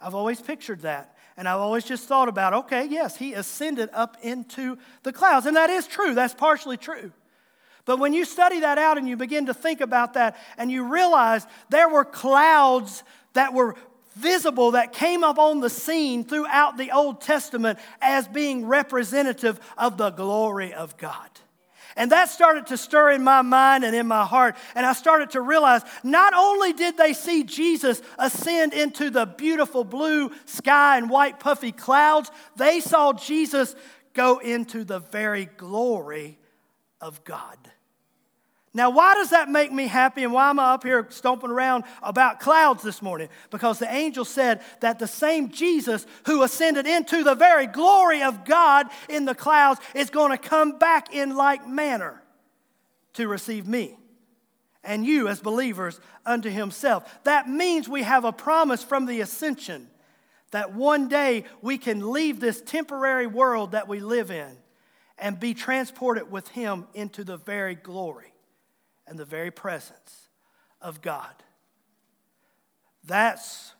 I've 0.00 0.14
always 0.14 0.40
pictured 0.40 0.82
that. 0.82 1.16
And 1.36 1.48
I've 1.48 1.60
always 1.60 1.84
just 1.84 2.06
thought 2.06 2.28
about, 2.28 2.52
okay, 2.52 2.86
yes, 2.86 3.16
he 3.16 3.32
ascended 3.32 3.88
up 3.92 4.16
into 4.22 4.76
the 5.04 5.12
clouds. 5.12 5.46
And 5.46 5.56
that 5.56 5.70
is 5.70 5.86
true, 5.86 6.14
that's 6.14 6.34
partially 6.34 6.76
true. 6.76 7.12
But 7.86 7.98
when 7.98 8.12
you 8.12 8.24
study 8.24 8.60
that 8.60 8.78
out 8.78 8.98
and 8.98 9.08
you 9.08 9.16
begin 9.16 9.46
to 9.46 9.54
think 9.54 9.80
about 9.80 10.14
that 10.14 10.36
and 10.58 10.70
you 10.70 10.84
realize 10.84 11.46
there 11.70 11.88
were 11.88 12.04
clouds 12.04 13.02
that 13.32 13.54
were 13.54 13.74
visible 14.16 14.72
that 14.72 14.92
came 14.92 15.24
up 15.24 15.38
on 15.38 15.60
the 15.60 15.70
scene 15.70 16.24
throughout 16.24 16.76
the 16.76 16.90
Old 16.90 17.20
Testament 17.20 17.78
as 18.00 18.28
being 18.28 18.66
representative 18.66 19.58
of 19.78 19.96
the 19.96 20.10
glory 20.10 20.74
of 20.74 20.96
God. 20.98 21.30
And 21.96 22.12
that 22.12 22.28
started 22.28 22.66
to 22.68 22.76
stir 22.76 23.10
in 23.10 23.24
my 23.24 23.42
mind 23.42 23.84
and 23.84 23.94
in 23.94 24.06
my 24.06 24.24
heart. 24.24 24.56
And 24.74 24.86
I 24.86 24.92
started 24.92 25.30
to 25.30 25.40
realize 25.40 25.82
not 26.02 26.34
only 26.34 26.72
did 26.72 26.96
they 26.96 27.12
see 27.12 27.44
Jesus 27.44 28.00
ascend 28.18 28.72
into 28.72 29.10
the 29.10 29.26
beautiful 29.26 29.84
blue 29.84 30.30
sky 30.44 30.98
and 30.98 31.10
white 31.10 31.40
puffy 31.40 31.72
clouds, 31.72 32.30
they 32.56 32.80
saw 32.80 33.12
Jesus 33.12 33.74
go 34.14 34.38
into 34.38 34.84
the 34.84 34.98
very 34.98 35.46
glory 35.46 36.38
of 37.00 37.24
God. 37.24 37.58
Now, 38.72 38.90
why 38.90 39.14
does 39.14 39.30
that 39.30 39.48
make 39.48 39.72
me 39.72 39.88
happy 39.88 40.22
and 40.22 40.32
why 40.32 40.48
am 40.48 40.60
I 40.60 40.74
up 40.74 40.84
here 40.84 41.04
stomping 41.10 41.50
around 41.50 41.82
about 42.02 42.38
clouds 42.38 42.84
this 42.84 43.02
morning? 43.02 43.28
Because 43.50 43.80
the 43.80 43.92
angel 43.92 44.24
said 44.24 44.60
that 44.80 45.00
the 45.00 45.08
same 45.08 45.50
Jesus 45.50 46.06
who 46.26 46.44
ascended 46.44 46.86
into 46.86 47.24
the 47.24 47.34
very 47.34 47.66
glory 47.66 48.22
of 48.22 48.44
God 48.44 48.86
in 49.08 49.24
the 49.24 49.34
clouds 49.34 49.80
is 49.92 50.08
going 50.10 50.30
to 50.30 50.38
come 50.38 50.78
back 50.78 51.12
in 51.12 51.34
like 51.34 51.66
manner 51.66 52.22
to 53.14 53.26
receive 53.26 53.66
me 53.66 53.96
and 54.84 55.04
you 55.04 55.26
as 55.26 55.40
believers 55.40 55.98
unto 56.24 56.48
himself. 56.48 57.18
That 57.24 57.48
means 57.48 57.88
we 57.88 58.04
have 58.04 58.24
a 58.24 58.32
promise 58.32 58.84
from 58.84 59.06
the 59.06 59.20
ascension 59.20 59.88
that 60.52 60.74
one 60.74 61.08
day 61.08 61.44
we 61.60 61.76
can 61.76 62.12
leave 62.12 62.38
this 62.38 62.60
temporary 62.60 63.26
world 63.26 63.72
that 63.72 63.88
we 63.88 63.98
live 63.98 64.30
in 64.30 64.56
and 65.18 65.40
be 65.40 65.54
transported 65.54 66.30
with 66.30 66.46
him 66.48 66.86
into 66.94 67.24
the 67.24 67.36
very 67.36 67.74
glory 67.74 68.29
and 69.10 69.18
the 69.18 69.24
very 69.26 69.50
presence 69.50 70.28
of 70.80 71.02
God. 71.02 71.34
That's 73.04 73.74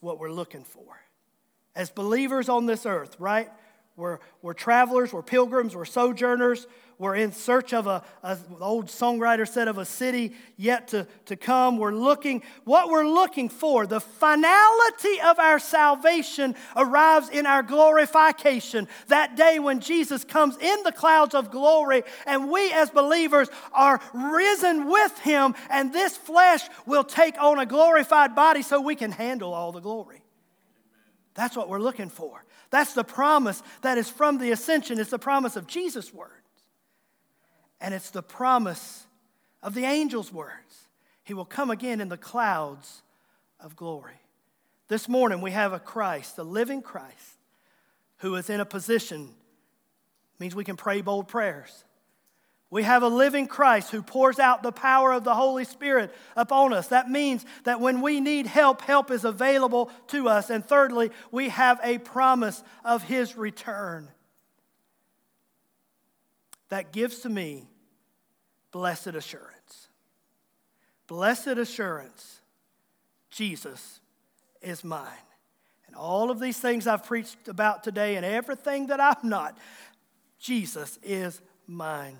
what 0.00 0.20
we're 0.20 0.30
looking 0.30 0.64
for. 0.64 1.00
as 1.74 1.88
believers 1.88 2.48
on 2.48 2.66
this 2.66 2.84
earth, 2.84 3.16
right? 3.18 3.50
We're, 3.96 4.18
we're 4.42 4.54
travelers, 4.54 5.12
we're 5.12 5.22
pilgrims, 5.22 5.74
we're 5.74 5.84
sojourners, 5.84 6.66
we're 7.00 7.16
in 7.16 7.32
search 7.32 7.72
of 7.72 7.86
a, 7.86 8.02
a 8.22 8.36
old 8.60 8.88
songwriter 8.88 9.48
said, 9.48 9.68
of 9.68 9.78
a 9.78 9.86
city 9.86 10.34
yet 10.58 10.88
to, 10.88 11.06
to 11.24 11.34
come. 11.34 11.78
We're 11.78 11.94
looking, 11.94 12.42
what 12.64 12.90
we're 12.90 13.08
looking 13.08 13.48
for, 13.48 13.86
the 13.86 14.02
finality 14.02 15.18
of 15.24 15.38
our 15.38 15.58
salvation 15.58 16.54
arrives 16.76 17.30
in 17.30 17.46
our 17.46 17.62
glorification. 17.62 18.86
That 19.06 19.34
day 19.34 19.58
when 19.58 19.80
Jesus 19.80 20.24
comes 20.24 20.58
in 20.58 20.82
the 20.82 20.92
clouds 20.92 21.34
of 21.34 21.50
glory, 21.50 22.02
and 22.26 22.50
we 22.50 22.70
as 22.70 22.90
believers 22.90 23.48
are 23.72 23.98
risen 24.12 24.86
with 24.86 25.18
him, 25.20 25.54
and 25.70 25.94
this 25.94 26.18
flesh 26.18 26.68
will 26.84 27.04
take 27.04 27.40
on 27.40 27.58
a 27.58 27.64
glorified 27.64 28.34
body 28.34 28.60
so 28.60 28.78
we 28.78 28.94
can 28.94 29.10
handle 29.10 29.54
all 29.54 29.72
the 29.72 29.80
glory. 29.80 30.22
That's 31.32 31.56
what 31.56 31.70
we're 31.70 31.80
looking 31.80 32.10
for. 32.10 32.44
That's 32.68 32.92
the 32.92 33.04
promise 33.04 33.62
that 33.80 33.96
is 33.96 34.10
from 34.10 34.36
the 34.36 34.50
ascension. 34.50 35.00
It's 35.00 35.08
the 35.08 35.18
promise 35.18 35.56
of 35.56 35.66
Jesus' 35.66 36.12
words. 36.12 36.34
And 37.80 37.94
it's 37.94 38.10
the 38.10 38.22
promise 38.22 39.06
of 39.62 39.74
the 39.74 39.84
angel's 39.84 40.32
words. 40.32 40.88
He 41.24 41.34
will 41.34 41.44
come 41.44 41.70
again 41.70 42.00
in 42.00 42.08
the 42.08 42.16
clouds 42.16 43.02
of 43.58 43.76
glory. 43.76 44.20
This 44.88 45.08
morning 45.08 45.40
we 45.40 45.52
have 45.52 45.72
a 45.72 45.78
Christ, 45.78 46.38
a 46.38 46.42
living 46.42 46.82
Christ, 46.82 47.38
who 48.18 48.34
is 48.34 48.50
in 48.50 48.60
a 48.60 48.64
position, 48.64 49.30
means 50.38 50.54
we 50.54 50.64
can 50.64 50.76
pray 50.76 51.00
bold 51.00 51.28
prayers. 51.28 51.84
We 52.70 52.84
have 52.84 53.02
a 53.02 53.08
living 53.08 53.48
Christ 53.48 53.90
who 53.90 54.02
pours 54.02 54.38
out 54.38 54.62
the 54.62 54.72
power 54.72 55.12
of 55.12 55.24
the 55.24 55.34
Holy 55.34 55.64
Spirit 55.64 56.14
upon 56.36 56.72
us. 56.72 56.88
That 56.88 57.10
means 57.10 57.44
that 57.64 57.80
when 57.80 58.00
we 58.00 58.20
need 58.20 58.46
help, 58.46 58.80
help 58.82 59.10
is 59.10 59.24
available 59.24 59.90
to 60.08 60.28
us. 60.28 60.50
And 60.50 60.64
thirdly, 60.64 61.10
we 61.32 61.48
have 61.48 61.80
a 61.82 61.98
promise 61.98 62.62
of 62.84 63.02
His 63.02 63.36
return 63.36 64.08
that 66.70 66.92
gives 66.92 67.20
to 67.20 67.28
me 67.28 67.68
blessed 68.72 69.08
assurance. 69.08 69.88
Blessed 71.06 71.48
assurance, 71.48 72.40
Jesus 73.30 74.00
is 74.62 74.82
mine. 74.84 75.08
And 75.86 75.96
all 75.96 76.30
of 76.30 76.38
these 76.38 76.58
things 76.58 76.86
I've 76.86 77.04
preached 77.04 77.48
about 77.48 77.82
today 77.82 78.14
and 78.14 78.24
everything 78.24 78.86
that 78.86 79.00
I'm 79.00 79.28
not, 79.28 79.58
Jesus 80.38 80.98
is 81.02 81.40
mine. 81.66 82.16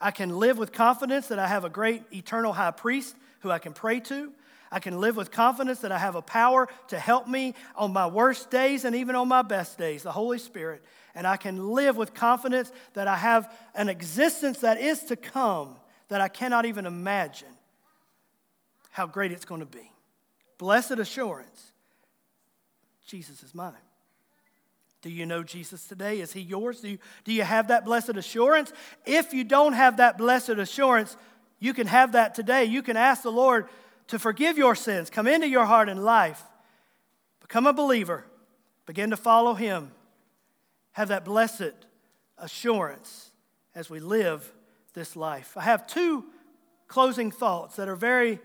I 0.00 0.12
can 0.12 0.38
live 0.38 0.56
with 0.56 0.72
confidence 0.72 1.28
that 1.28 1.38
I 1.38 1.48
have 1.48 1.64
a 1.64 1.68
great 1.68 2.04
eternal 2.12 2.52
high 2.52 2.70
priest 2.70 3.16
who 3.40 3.50
I 3.50 3.58
can 3.58 3.72
pray 3.72 4.00
to. 4.00 4.32
I 4.72 4.80
can 4.80 5.00
live 5.00 5.16
with 5.16 5.30
confidence 5.30 5.80
that 5.80 5.92
I 5.92 5.98
have 5.98 6.16
a 6.16 6.22
power 6.22 6.66
to 6.88 6.98
help 6.98 7.28
me 7.28 7.54
on 7.76 7.92
my 7.92 8.06
worst 8.06 8.50
days 8.50 8.86
and 8.86 8.96
even 8.96 9.14
on 9.14 9.28
my 9.28 9.42
best 9.42 9.76
days, 9.76 10.02
the 10.02 10.12
Holy 10.12 10.38
Spirit. 10.38 10.82
And 11.14 11.26
I 11.26 11.36
can 11.36 11.72
live 11.72 11.98
with 11.98 12.14
confidence 12.14 12.72
that 12.94 13.06
I 13.06 13.16
have 13.16 13.54
an 13.74 13.90
existence 13.90 14.60
that 14.60 14.80
is 14.80 15.04
to 15.04 15.16
come 15.16 15.76
that 16.08 16.22
I 16.22 16.28
cannot 16.28 16.64
even 16.64 16.86
imagine 16.86 17.48
how 18.90 19.06
great 19.06 19.30
it's 19.30 19.44
going 19.44 19.60
to 19.60 19.66
be. 19.66 19.92
Blessed 20.58 20.92
assurance 20.92 21.72
Jesus 23.06 23.42
is 23.42 23.54
mine. 23.54 23.74
Do 25.02 25.10
you 25.10 25.26
know 25.26 25.42
Jesus 25.42 25.86
today? 25.86 26.20
Is 26.20 26.32
he 26.32 26.40
yours? 26.40 26.80
Do 26.80 26.88
you, 26.88 26.98
do 27.24 27.32
you 27.32 27.42
have 27.42 27.68
that 27.68 27.84
blessed 27.84 28.16
assurance? 28.16 28.72
If 29.04 29.34
you 29.34 29.44
don't 29.44 29.74
have 29.74 29.98
that 29.98 30.16
blessed 30.16 30.50
assurance, 30.50 31.16
you 31.58 31.74
can 31.74 31.86
have 31.88 32.12
that 32.12 32.34
today. 32.34 32.64
You 32.64 32.82
can 32.82 32.96
ask 32.96 33.22
the 33.22 33.30
Lord 33.30 33.66
to 34.08 34.18
forgive 34.18 34.58
your 34.58 34.74
sins, 34.74 35.10
come 35.10 35.26
into 35.26 35.48
your 35.48 35.64
heart 35.64 35.88
and 35.88 36.04
life, 36.04 36.42
become 37.40 37.66
a 37.66 37.72
believer, 37.72 38.24
begin 38.86 39.10
to 39.10 39.16
follow 39.16 39.54
him. 39.54 39.92
Have 40.92 41.08
that 41.08 41.24
blessed 41.24 41.72
assurance 42.36 43.30
as 43.74 43.88
we 43.88 43.98
live 43.98 44.52
this 44.92 45.16
life. 45.16 45.56
I 45.56 45.62
have 45.62 45.86
two 45.86 46.26
closing 46.86 47.30
thoughts 47.30 47.76
that 47.76 47.88
are 47.88 47.96
very 47.96 48.40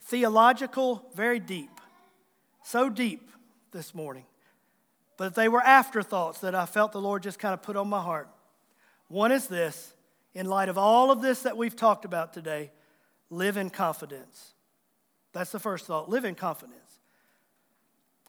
theological, 0.00 1.08
very 1.14 1.38
deep. 1.38 1.80
So 2.64 2.88
deep 2.88 3.30
this 3.70 3.94
morning 3.94 4.24
but 5.22 5.36
they 5.36 5.48
were 5.48 5.62
afterthoughts 5.62 6.40
that 6.40 6.54
I 6.54 6.66
felt 6.66 6.90
the 6.90 7.00
Lord 7.00 7.22
just 7.22 7.38
kind 7.38 7.54
of 7.54 7.62
put 7.62 7.76
on 7.76 7.88
my 7.88 8.02
heart. 8.02 8.28
One 9.06 9.30
is 9.30 9.46
this 9.46 9.94
in 10.34 10.46
light 10.46 10.68
of 10.68 10.76
all 10.76 11.12
of 11.12 11.22
this 11.22 11.42
that 11.42 11.56
we've 11.56 11.76
talked 11.76 12.04
about 12.04 12.32
today, 12.32 12.72
live 13.30 13.56
in 13.56 13.70
confidence. 13.70 14.51
That's 15.32 15.50
the 15.50 15.58
first 15.58 15.86
thought 15.86 16.08
live 16.08 16.24
in 16.24 16.34
confidence. 16.34 16.78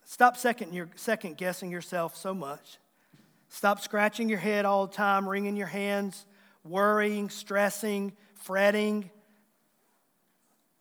Stop 0.06 0.38
second, 0.38 0.74
your, 0.74 0.90
second 0.96 1.38
guessing 1.38 1.72
yourself 1.72 2.16
so 2.16 2.34
much. 2.34 2.78
Stop 3.50 3.80
scratching 3.80 4.30
your 4.30 4.40
head 4.40 4.66
all 4.66 4.88
the 4.88 4.94
time, 4.94 5.28
wringing 5.28 5.56
your 5.56 5.68
hands, 5.68 6.26
worrying, 6.64 7.30
stressing, 7.30 8.14
fretting. 8.36 9.10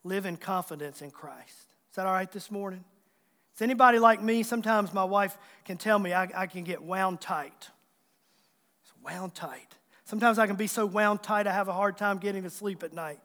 Live 0.05 0.27
in 0.27 0.37
confidence 0.37 1.03
in 1.03 1.11
Christ. 1.11 1.67
Is 1.91 1.97
that 1.97 2.07
all 2.07 2.13
right 2.13 2.31
this 2.31 2.51
morning? 2.51 2.85
Is 3.55 3.63
anybody 3.63 3.99
like 3.99 4.23
me? 4.23 4.43
Sometimes 4.43 4.93
my 4.93 5.05
wife 5.05 5.37
can 5.65 5.77
tell 5.77 5.99
me 5.99 6.13
I, 6.13 6.29
I 6.35 6.47
can 6.47 6.65
get 6.65 6.83
wound 6.83 7.21
tight. 7.21 7.69
It's 8.83 8.93
wound 9.05 9.35
tight. 9.35 9.77
Sometimes 10.05 10.39
I 10.39 10.47
can 10.47 10.57
be 10.57 10.67
so 10.67 10.87
wound 10.87 11.23
tight 11.23 11.47
I 11.47 11.53
have 11.53 11.69
a 11.69 11.73
hard 11.73 11.97
time 11.97 12.19
getting 12.19 12.43
to 12.43 12.51
sleep 12.51 12.83
at 12.83 12.93
night. 12.93 13.21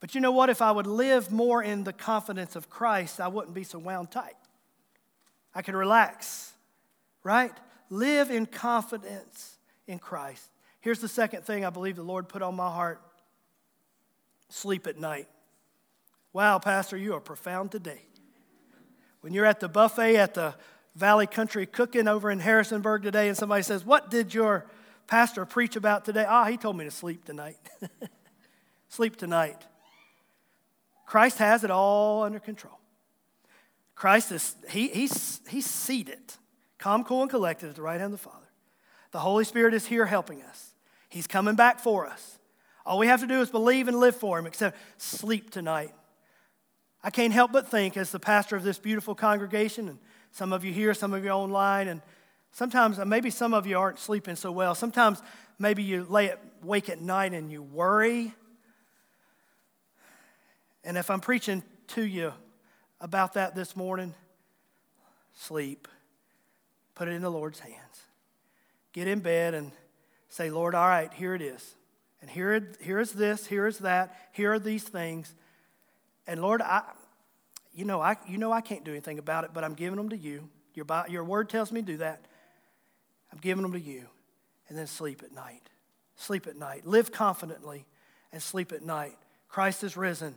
But 0.00 0.14
you 0.14 0.20
know 0.20 0.32
what? 0.32 0.50
If 0.50 0.60
I 0.60 0.70
would 0.70 0.86
live 0.86 1.32
more 1.32 1.62
in 1.62 1.84
the 1.84 1.92
confidence 1.92 2.56
of 2.56 2.68
Christ, 2.68 3.20
I 3.20 3.28
wouldn't 3.28 3.54
be 3.54 3.64
so 3.64 3.78
wound 3.78 4.10
tight. 4.10 4.36
I 5.54 5.62
could 5.62 5.74
relax, 5.74 6.52
right? 7.22 7.52
Live 7.88 8.30
in 8.30 8.46
confidence 8.46 9.56
in 9.86 9.98
Christ. 9.98 10.48
Here's 10.80 11.00
the 11.00 11.08
second 11.08 11.44
thing 11.44 11.64
I 11.64 11.70
believe 11.70 11.96
the 11.96 12.02
Lord 12.02 12.28
put 12.28 12.42
on 12.42 12.54
my 12.54 12.70
heart 12.70 13.00
sleep 14.48 14.86
at 14.86 14.98
night. 14.98 15.28
Wow, 16.32 16.58
Pastor, 16.58 16.96
you 16.96 17.14
are 17.14 17.20
profound 17.20 17.72
today. 17.72 18.02
When 19.22 19.32
you're 19.32 19.46
at 19.46 19.60
the 19.60 19.68
buffet 19.68 20.16
at 20.16 20.34
the 20.34 20.54
Valley 20.94 21.26
Country 21.26 21.66
Cooking 21.66 22.06
over 22.06 22.30
in 22.30 22.38
Harrisonburg 22.38 23.02
today, 23.02 23.28
and 23.28 23.36
somebody 23.36 23.62
says, 23.62 23.84
What 23.84 24.10
did 24.10 24.34
your 24.34 24.66
pastor 25.06 25.44
preach 25.44 25.76
about 25.76 26.04
today? 26.04 26.24
Ah, 26.28 26.44
he 26.44 26.56
told 26.56 26.76
me 26.76 26.84
to 26.84 26.90
sleep 26.90 27.24
tonight. 27.24 27.56
sleep 28.88 29.16
tonight. 29.16 29.66
Christ 31.06 31.38
has 31.38 31.64
it 31.64 31.70
all 31.70 32.24
under 32.24 32.40
control. 32.40 32.78
Christ 33.94 34.30
is, 34.32 34.54
he, 34.68 34.88
he's, 34.88 35.40
he's 35.48 35.64
seated, 35.64 36.20
calm, 36.78 37.04
cool, 37.04 37.22
and 37.22 37.30
collected 37.30 37.70
at 37.70 37.76
the 37.76 37.82
right 37.82 37.98
hand 37.98 38.12
of 38.12 38.20
the 38.20 38.28
Father. 38.28 38.46
The 39.12 39.20
Holy 39.20 39.44
Spirit 39.44 39.72
is 39.72 39.86
here 39.86 40.04
helping 40.04 40.42
us. 40.42 40.74
He's 41.08 41.26
coming 41.26 41.54
back 41.54 41.80
for 41.80 42.06
us. 42.06 42.38
All 42.84 42.98
we 42.98 43.06
have 43.06 43.20
to 43.20 43.26
do 43.26 43.40
is 43.40 43.50
believe 43.50 43.88
and 43.88 43.98
live 43.98 44.14
for 44.16 44.38
Him, 44.38 44.46
except 44.46 44.76
sleep 44.98 45.50
tonight. 45.50 45.94
I 47.02 47.10
can't 47.10 47.32
help 47.32 47.52
but 47.52 47.68
think, 47.68 47.96
as 47.96 48.10
the 48.10 48.20
pastor 48.20 48.56
of 48.56 48.64
this 48.64 48.78
beautiful 48.78 49.14
congregation, 49.14 49.88
and 49.88 49.98
some 50.32 50.52
of 50.52 50.64
you 50.64 50.72
here, 50.72 50.92
some 50.92 51.14
of 51.14 51.24
you 51.24 51.30
online, 51.30 51.88
and 51.88 52.02
sometimes 52.52 52.98
uh, 52.98 53.04
maybe 53.04 53.30
some 53.30 53.54
of 53.54 53.66
you 53.66 53.78
aren't 53.78 53.98
sleeping 53.98 54.36
so 54.36 54.52
well. 54.52 54.74
Sometimes 54.74 55.22
maybe 55.58 55.82
you 55.82 56.04
lay 56.04 56.30
at, 56.30 56.40
wake 56.62 56.88
at 56.90 57.00
night 57.00 57.32
and 57.32 57.50
you 57.50 57.62
worry. 57.62 58.34
And 60.86 60.96
if 60.96 61.10
I'm 61.10 61.20
preaching 61.20 61.64
to 61.88 62.02
you 62.02 62.32
about 63.00 63.34
that 63.34 63.56
this 63.56 63.74
morning, 63.74 64.14
sleep. 65.34 65.88
Put 66.94 67.08
it 67.08 67.10
in 67.10 67.22
the 67.22 67.30
Lord's 67.30 67.58
hands. 67.58 67.74
Get 68.92 69.08
in 69.08 69.18
bed 69.18 69.52
and 69.52 69.72
say, 70.28 70.48
Lord, 70.48 70.76
all 70.76 70.86
right, 70.86 71.12
here 71.12 71.34
it 71.34 71.42
is. 71.42 71.74
And 72.22 72.30
here, 72.30 72.72
here 72.80 73.00
is 73.00 73.10
this, 73.10 73.46
here 73.46 73.66
is 73.66 73.78
that, 73.78 74.16
here 74.30 74.52
are 74.52 74.60
these 74.60 74.84
things. 74.84 75.34
And 76.24 76.40
Lord, 76.40 76.62
I, 76.62 76.82
you 77.74 77.84
know, 77.84 78.00
I, 78.00 78.16
you 78.28 78.38
know 78.38 78.52
I 78.52 78.60
can't 78.60 78.84
do 78.84 78.92
anything 78.92 79.18
about 79.18 79.42
it, 79.42 79.50
but 79.52 79.64
I'm 79.64 79.74
giving 79.74 79.96
them 79.96 80.10
to 80.10 80.16
you. 80.16 80.48
Your, 80.74 80.86
your 81.08 81.24
word 81.24 81.48
tells 81.48 81.72
me 81.72 81.80
to 81.80 81.86
do 81.86 81.96
that. 81.96 82.24
I'm 83.32 83.38
giving 83.38 83.62
them 83.62 83.72
to 83.72 83.80
you. 83.80 84.06
And 84.68 84.78
then 84.78 84.86
sleep 84.86 85.24
at 85.24 85.32
night. 85.32 85.68
Sleep 86.14 86.46
at 86.46 86.56
night. 86.56 86.86
Live 86.86 87.10
confidently 87.10 87.86
and 88.32 88.40
sleep 88.40 88.70
at 88.70 88.82
night. 88.82 89.16
Christ 89.48 89.82
is 89.82 89.96
risen. 89.96 90.36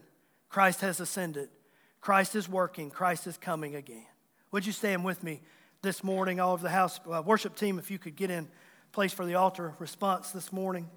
Christ 0.49 0.81
has 0.81 0.99
ascended. 0.99 1.49
Christ 2.01 2.35
is 2.35 2.49
working. 2.49 2.89
Christ 2.89 3.27
is 3.27 3.37
coming 3.37 3.75
again. 3.75 4.05
Would 4.51 4.65
you 4.65 4.71
stand 4.71 5.05
with 5.05 5.23
me 5.23 5.41
this 5.81 6.03
morning, 6.03 6.39
all 6.39 6.53
over 6.53 6.63
the 6.63 6.69
house? 6.69 6.99
Uh, 7.09 7.21
worship 7.23 7.55
team, 7.55 7.77
if 7.77 7.91
you 7.91 7.99
could 7.99 8.15
get 8.15 8.31
in 8.31 8.47
place 8.91 9.13
for 9.13 9.25
the 9.25 9.35
altar 9.35 9.75
response 9.79 10.31
this 10.31 10.51
morning. 10.51 10.89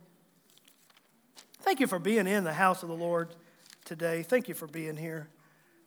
Thank 1.61 1.81
you 1.81 1.87
for 1.87 1.99
being 1.99 2.27
in 2.27 2.45
the 2.45 2.53
house 2.53 2.83
of 2.83 2.89
the 2.89 2.95
Lord 2.95 3.29
today. 3.85 4.23
Thank 4.23 4.49
you 4.49 4.55
for 4.55 4.67
being 4.67 4.97
here. 4.97 5.29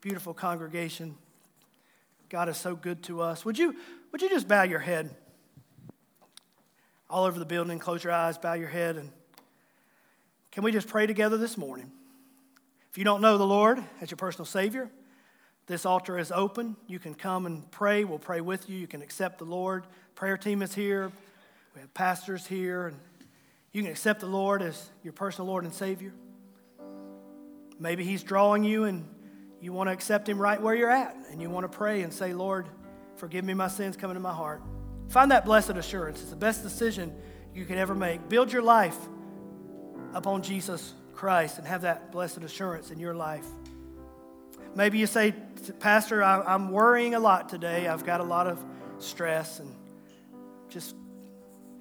Beautiful 0.02 0.34
congregation. 0.34 1.16
God 2.30 2.50
is 2.50 2.58
so 2.58 2.76
good 2.76 3.04
to 3.04 3.22
us. 3.22 3.44
Would 3.44 3.58
you, 3.58 3.76
would 4.12 4.22
you 4.22 4.30
just 4.30 4.48
bow 4.48 4.64
your 4.64 4.80
head 4.80 5.16
all 7.10 7.26
over 7.26 7.40
the 7.40 7.46
building, 7.46 7.80
close 7.80 8.04
your 8.04 8.14
eyes, 8.14 8.38
bow 8.38 8.54
your 8.54 8.68
head, 8.68 8.96
and 8.98 9.12
can 10.52 10.64
we 10.64 10.72
just 10.72 10.88
pray 10.88 11.06
together 11.06 11.38
this 11.38 11.58
morning? 11.58 11.92
If 12.96 13.00
you 13.00 13.04
don't 13.04 13.20
know 13.20 13.38
the 13.38 13.46
Lord 13.46 13.84
as 14.00 14.10
your 14.10 14.16
personal 14.16 14.46
Savior, 14.46 14.90
This 15.68 15.86
altar 15.86 16.18
is 16.18 16.32
open. 16.32 16.78
You 16.88 16.98
can 16.98 17.14
come 17.14 17.46
and 17.46 17.70
pray. 17.70 18.06
We'll 18.06 18.20
pray 18.20 18.40
with 18.40 18.70
you. 18.70 18.78
You 18.78 18.88
can 18.88 19.02
accept 19.02 19.40
the 19.40 19.44
Lord. 19.44 19.84
Prayer 20.16 20.38
team 20.38 20.62
is 20.62 20.74
here. 20.74 21.12
We 21.74 21.82
have 21.82 21.94
pastors 21.94 22.48
here. 22.48 22.88
And 22.88 22.98
you 23.74 23.82
can 23.82 23.92
accept 23.92 24.22
the 24.22 24.28
Lord 24.28 24.62
as 24.62 24.90
your 25.04 25.12
personal 25.12 25.46
Lord 25.46 25.66
and 25.66 25.74
Savior. 25.74 26.14
Maybe 27.78 28.06
He's 28.06 28.24
drawing 28.24 28.64
you 28.64 28.86
and 28.86 29.06
you 29.60 29.74
want 29.74 29.90
to 29.90 29.92
accept 29.92 30.30
Him 30.30 30.40
right 30.40 30.62
where 30.62 30.74
you're 30.74 30.90
at. 30.90 31.18
And 31.30 31.42
you 31.42 31.50
want 31.50 31.70
to 31.70 31.78
pray 31.78 32.02
and 32.02 32.14
say, 32.14 32.34
Lord, 32.34 32.70
forgive 33.18 33.44
me 33.44 33.54
my 33.54 33.68
sins 33.68 33.98
coming 33.98 34.16
into 34.16 34.26
my 34.26 34.34
heart. 34.34 34.62
Find 35.10 35.32
that 35.32 35.44
blessed 35.44 35.72
assurance. 35.72 36.22
It's 36.22 36.30
the 36.30 36.38
best 36.38 36.64
decision 36.64 37.14
you 37.54 37.66
can 37.66 37.78
ever 37.78 37.94
make. 37.94 38.30
Build 38.30 38.54
your 38.54 38.64
life 38.64 38.98
upon 40.14 40.44
Jesus 40.44 40.94
Christ 41.16 41.58
and 41.58 41.68
have 41.68 41.82
that 41.82 42.12
blessed 42.12 42.44
assurance 42.44 42.92
in 42.92 43.00
your 43.00 43.16
life. 43.16 43.46
Maybe 44.76 44.98
you 44.98 45.08
say, 45.08 45.34
Pastor, 45.80 46.22
I'm 46.22 46.70
worrying 46.70 47.16
a 47.16 47.20
lot 47.20 47.50
today. 47.50 47.88
I've 47.88 48.06
got 48.06 48.20
a 48.20 48.26
lot 48.26 48.48
of 48.48 48.64
stress 49.00 49.60
and 49.60 49.74
just 50.70 50.96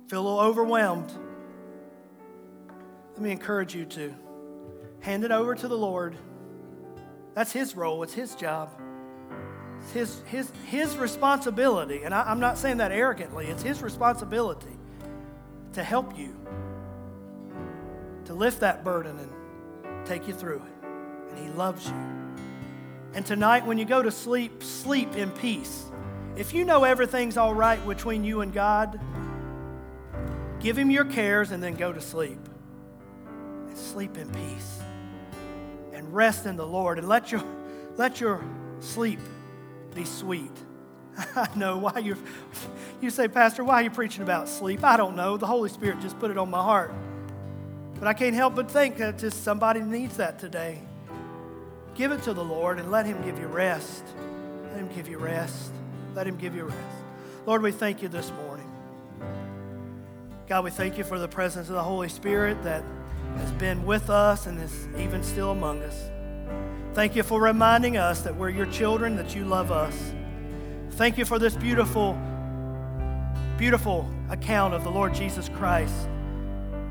feel 0.09 0.21
a 0.21 0.23
little 0.23 0.41
overwhelmed. 0.41 1.13
Let 3.15 3.23
me 3.23 3.33
encourage 3.33 3.75
you 3.75 3.85
to 3.87 4.15
hand 5.01 5.25
it 5.25 5.31
over 5.31 5.55
to 5.55 5.69
the 5.69 5.77
Lord. 5.77 6.17
That's 7.35 7.53
His 7.53 7.77
role, 7.77 8.03
it's 8.03 8.15
His 8.15 8.35
job. 8.35 8.71
It's 9.83 9.93
His, 9.93 10.23
his, 10.27 10.53
his 10.67 10.97
responsibility. 10.97 12.03
And 12.05 12.15
I, 12.15 12.23
I'm 12.23 12.41
not 12.41 12.59
saying 12.59 12.79
that 12.79 12.93
arrogantly, 12.93 13.47
it's 13.47 13.63
His 13.63 13.83
responsibility 13.83 14.79
to 15.73 15.83
help 15.83 16.17
you, 16.17 16.37
to 18.27 18.35
lift 18.35 18.61
that 18.61 18.85
burden 18.85 19.19
and 19.19 20.07
take 20.07 20.27
you 20.27 20.35
through 20.35 20.63
it. 20.63 20.87
And 21.31 21.39
He 21.39 21.49
loves 21.51 21.87
you. 21.87 21.95
And 23.15 23.25
tonight, 23.25 23.65
when 23.65 23.79
you 23.79 23.85
go 23.85 24.03
to 24.03 24.11
sleep, 24.11 24.63
sleep 24.63 25.17
in 25.17 25.31
peace. 25.31 25.85
If 26.37 26.53
you 26.53 26.65
know 26.65 26.85
everything's 26.85 27.37
all 27.37 27.55
right 27.55 27.85
between 27.87 28.25
you 28.25 28.41
and 28.41 28.53
God, 28.53 29.01
give 30.61 30.77
Him 30.77 30.91
your 30.91 31.05
cares 31.05 31.53
and 31.53 31.63
then 31.63 31.75
go 31.75 31.93
to 31.93 32.01
sleep. 32.01 32.41
And 33.69 33.79
sleep 33.79 34.17
in 34.17 34.29
peace. 34.31 34.81
And 35.93 36.13
rest 36.13 36.47
in 36.47 36.57
the 36.57 36.67
Lord. 36.67 36.99
And 36.99 37.09
let 37.09 37.31
your, 37.31 37.45
let 37.97 38.21
your 38.21 38.45
sleep 38.81 39.21
be 39.95 40.05
sweet. 40.05 40.53
I 41.37 41.49
know 41.55 41.79
why 41.79 42.01
you 42.01 42.17
you 43.01 43.11
say, 43.11 43.29
Pastor, 43.29 43.63
why 43.63 43.75
are 43.75 43.83
you 43.83 43.91
preaching 43.91 44.23
about 44.23 44.49
sleep? 44.49 44.83
I 44.83 44.97
don't 44.97 45.15
know. 45.15 45.37
The 45.37 45.47
Holy 45.47 45.69
Spirit 45.69 46.01
just 46.01 46.19
put 46.19 46.31
it 46.31 46.39
on 46.39 46.51
my 46.51 46.63
heart. 46.63 46.93
But 47.99 48.09
I 48.09 48.13
can't 48.13 48.35
help 48.35 48.55
but 48.55 48.71
think 48.71 48.97
that 48.99 49.19
just 49.19 49.45
somebody 49.45 49.81
needs 49.81 50.17
that 50.17 50.39
today. 50.39 50.81
Give 51.95 52.13
it 52.13 52.23
to 52.25 52.35
the 52.35 52.45
Lord 52.45 52.79
and 52.79 52.91
let 52.91 53.07
Him 53.07 53.23
give 53.23 53.39
you 53.39 53.47
rest. 53.47 54.05
Let 54.71 54.81
Him 54.81 54.89
give 54.95 55.09
you 55.09 55.19
rest. 55.19 55.73
Let 56.15 56.27
Him 56.27 56.37
give 56.37 56.55
you 56.55 56.65
rest. 56.65 56.79
Lord, 57.47 57.63
we 57.63 57.73
thank 57.73 58.03
you 58.03 58.09
this 58.09 58.33
morning. 58.33 58.71
God, 60.47 60.65
we 60.65 60.71
thank 60.71 60.99
you 60.99 61.05
for 61.05 61.19
the 61.19 61.29
presence 61.29 61.69
of 61.69 61.75
the 61.75 61.83
Holy 61.83 62.09
Spirit 62.09 62.63
that 62.65 62.85
has 63.39 63.51
been 63.53 63.85
with 63.85 64.11
us 64.11 64.47
and 64.47 64.61
is 64.61 64.87
even 64.99 65.23
still 65.23 65.51
among 65.51 65.83
us. 65.83 66.11
Thank 66.95 67.17
you 67.17 67.23
for 67.23 67.41
reminding 67.41 67.97
us 67.97 68.21
that 68.23 68.37
we're 68.37 68.51
your 68.51 68.67
children, 68.67 69.17
that 69.17 69.35
you 69.35 69.45
love 69.45 69.73
us. 69.73 70.13
Thank 70.93 71.19
you 71.19 71.25
for 71.25 71.39
this 71.39 71.57
beautiful, 71.57 72.17
beautiful 73.59 74.09
account 74.31 74.75
of 74.75 74.85
the 74.85 74.91
Lord 74.91 75.15
Jesus 75.15 75.49
Christ, 75.49 76.09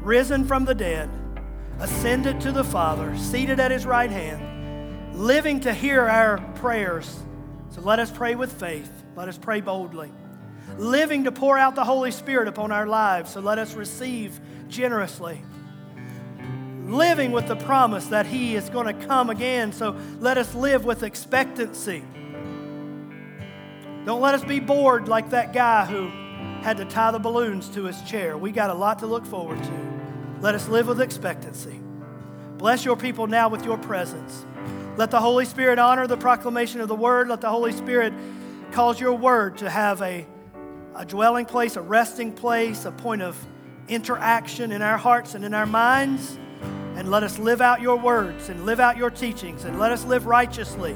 risen 0.04 0.46
from 0.46 0.66
the 0.66 0.76
dead, 0.76 1.10
ascended 1.80 2.42
to 2.42 2.52
the 2.52 2.64
Father, 2.64 3.18
seated 3.18 3.60
at 3.60 3.72
his 3.72 3.86
right 3.86 4.12
hand 4.12 4.54
living 5.14 5.62
to 5.62 5.74
hear 5.74 6.02
our 6.02 6.40
prayers. 6.56 7.20
So 7.70 7.82
let 7.82 8.00
us 8.00 8.12
pray 8.12 8.36
with 8.36 8.52
faith. 8.52 8.92
Let 9.16 9.28
us 9.28 9.38
pray 9.38 9.62
boldly. 9.62 10.12
Living 10.78 11.26
to 11.26 11.32
pour 11.32 11.58
out 11.58 11.76
the 11.76 11.84
Holy 11.84 12.12
Spirit 12.12 12.48
upon 12.48 12.72
our 12.72 12.88
lives. 12.88 13.32
So 13.32 13.40
let 13.40 13.60
us 13.60 13.74
receive 13.76 14.40
generously. 14.68 15.42
Living 16.86 17.32
with 17.32 17.48
the 17.48 17.56
promise 17.56 18.08
that 18.08 18.26
He 18.26 18.56
is 18.56 18.70
going 18.70 18.88
to 18.88 19.06
come 19.06 19.30
again. 19.30 19.72
So 19.72 19.96
let 20.20 20.38
us 20.38 20.54
live 20.56 20.84
with 20.84 21.04
expectancy. 21.04 22.04
Don't 24.06 24.22
let 24.22 24.36
us 24.36 24.44
be 24.44 24.60
bored 24.60 25.08
like 25.08 25.30
that 25.30 25.54
guy 25.54 25.86
who 25.86 26.10
had 26.62 26.78
to 26.78 26.86
tie 26.86 27.12
the 27.12 27.20
balloons 27.20 27.70
to 27.70 27.86
his 27.86 28.02
chair. 28.02 28.38
We 28.38 28.52
got 28.52 28.70
a 28.70 28.74
lot 28.74 29.00
to 29.00 29.08
look 29.08 29.26
forward 29.26 29.64
to. 29.64 29.93
Let 30.44 30.56
us 30.56 30.68
live 30.68 30.90
with 30.90 31.00
expectancy. 31.00 31.80
Bless 32.58 32.84
your 32.84 32.98
people 32.98 33.28
now 33.28 33.48
with 33.48 33.64
your 33.64 33.78
presence. 33.78 34.46
Let 34.98 35.10
the 35.10 35.22
Holy 35.22 35.46
Spirit 35.46 35.80
honor 35.80 36.06
the 36.06 36.18
proclamation 36.18 36.82
of 36.82 36.90
the 36.90 36.96
word. 36.96 37.30
Let 37.30 37.40
the 37.40 37.50
Holy 37.50 37.72
Spirit 37.72 38.14
cause 38.74 39.00
your 39.00 39.14
word 39.14 39.60
to 39.60 39.70
have 39.70 40.02
a, 40.02 40.28
a 40.98 41.06
dwelling 41.06 41.46
place, 41.46 41.78
a 41.78 41.82
resting 41.82 42.34
place, 42.34 42.84
a 42.84 42.92
point 42.92 43.22
of 43.22 43.38
interaction 43.88 44.74
in 44.74 44.82
our 44.82 44.98
hearts 44.98 45.34
and 45.34 45.46
in 45.46 45.54
our 45.54 45.66
minds. 45.66 46.38
And 46.98 47.10
let 47.10 47.24
us 47.24 47.40
live 47.40 47.62
out 47.62 47.80
your 47.80 47.96
words 47.96 48.50
and 48.50 48.66
live 48.66 48.82
out 48.82 48.98
your 48.98 49.12
teachings 49.12 49.64
and 49.64 49.80
let 49.80 49.94
us 49.94 50.04
live 50.04 50.26
righteously 50.26 50.92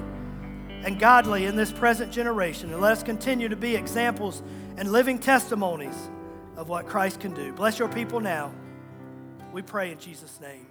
and 0.83 0.99
godly 0.99 1.45
in 1.45 1.55
this 1.55 1.71
present 1.71 2.11
generation. 2.11 2.73
And 2.73 2.81
let 2.81 2.91
us 2.91 3.01
continue 3.01 3.47
to 3.47 3.55
be 3.55 3.77
examples 3.77 4.43
and 4.75 4.91
living 4.91 5.17
testimonies 5.17 6.09
of 6.57 6.67
what 6.67 6.85
Christ 6.85 7.21
can 7.21 7.33
do. 7.33 7.53
Bless 7.53 7.79
your 7.79 7.87
people 7.87 8.19
now. 8.19 8.51
We 9.53 9.61
pray 9.61 9.91
in 9.91 9.99
Jesus' 9.99 10.39
name. 10.41 10.65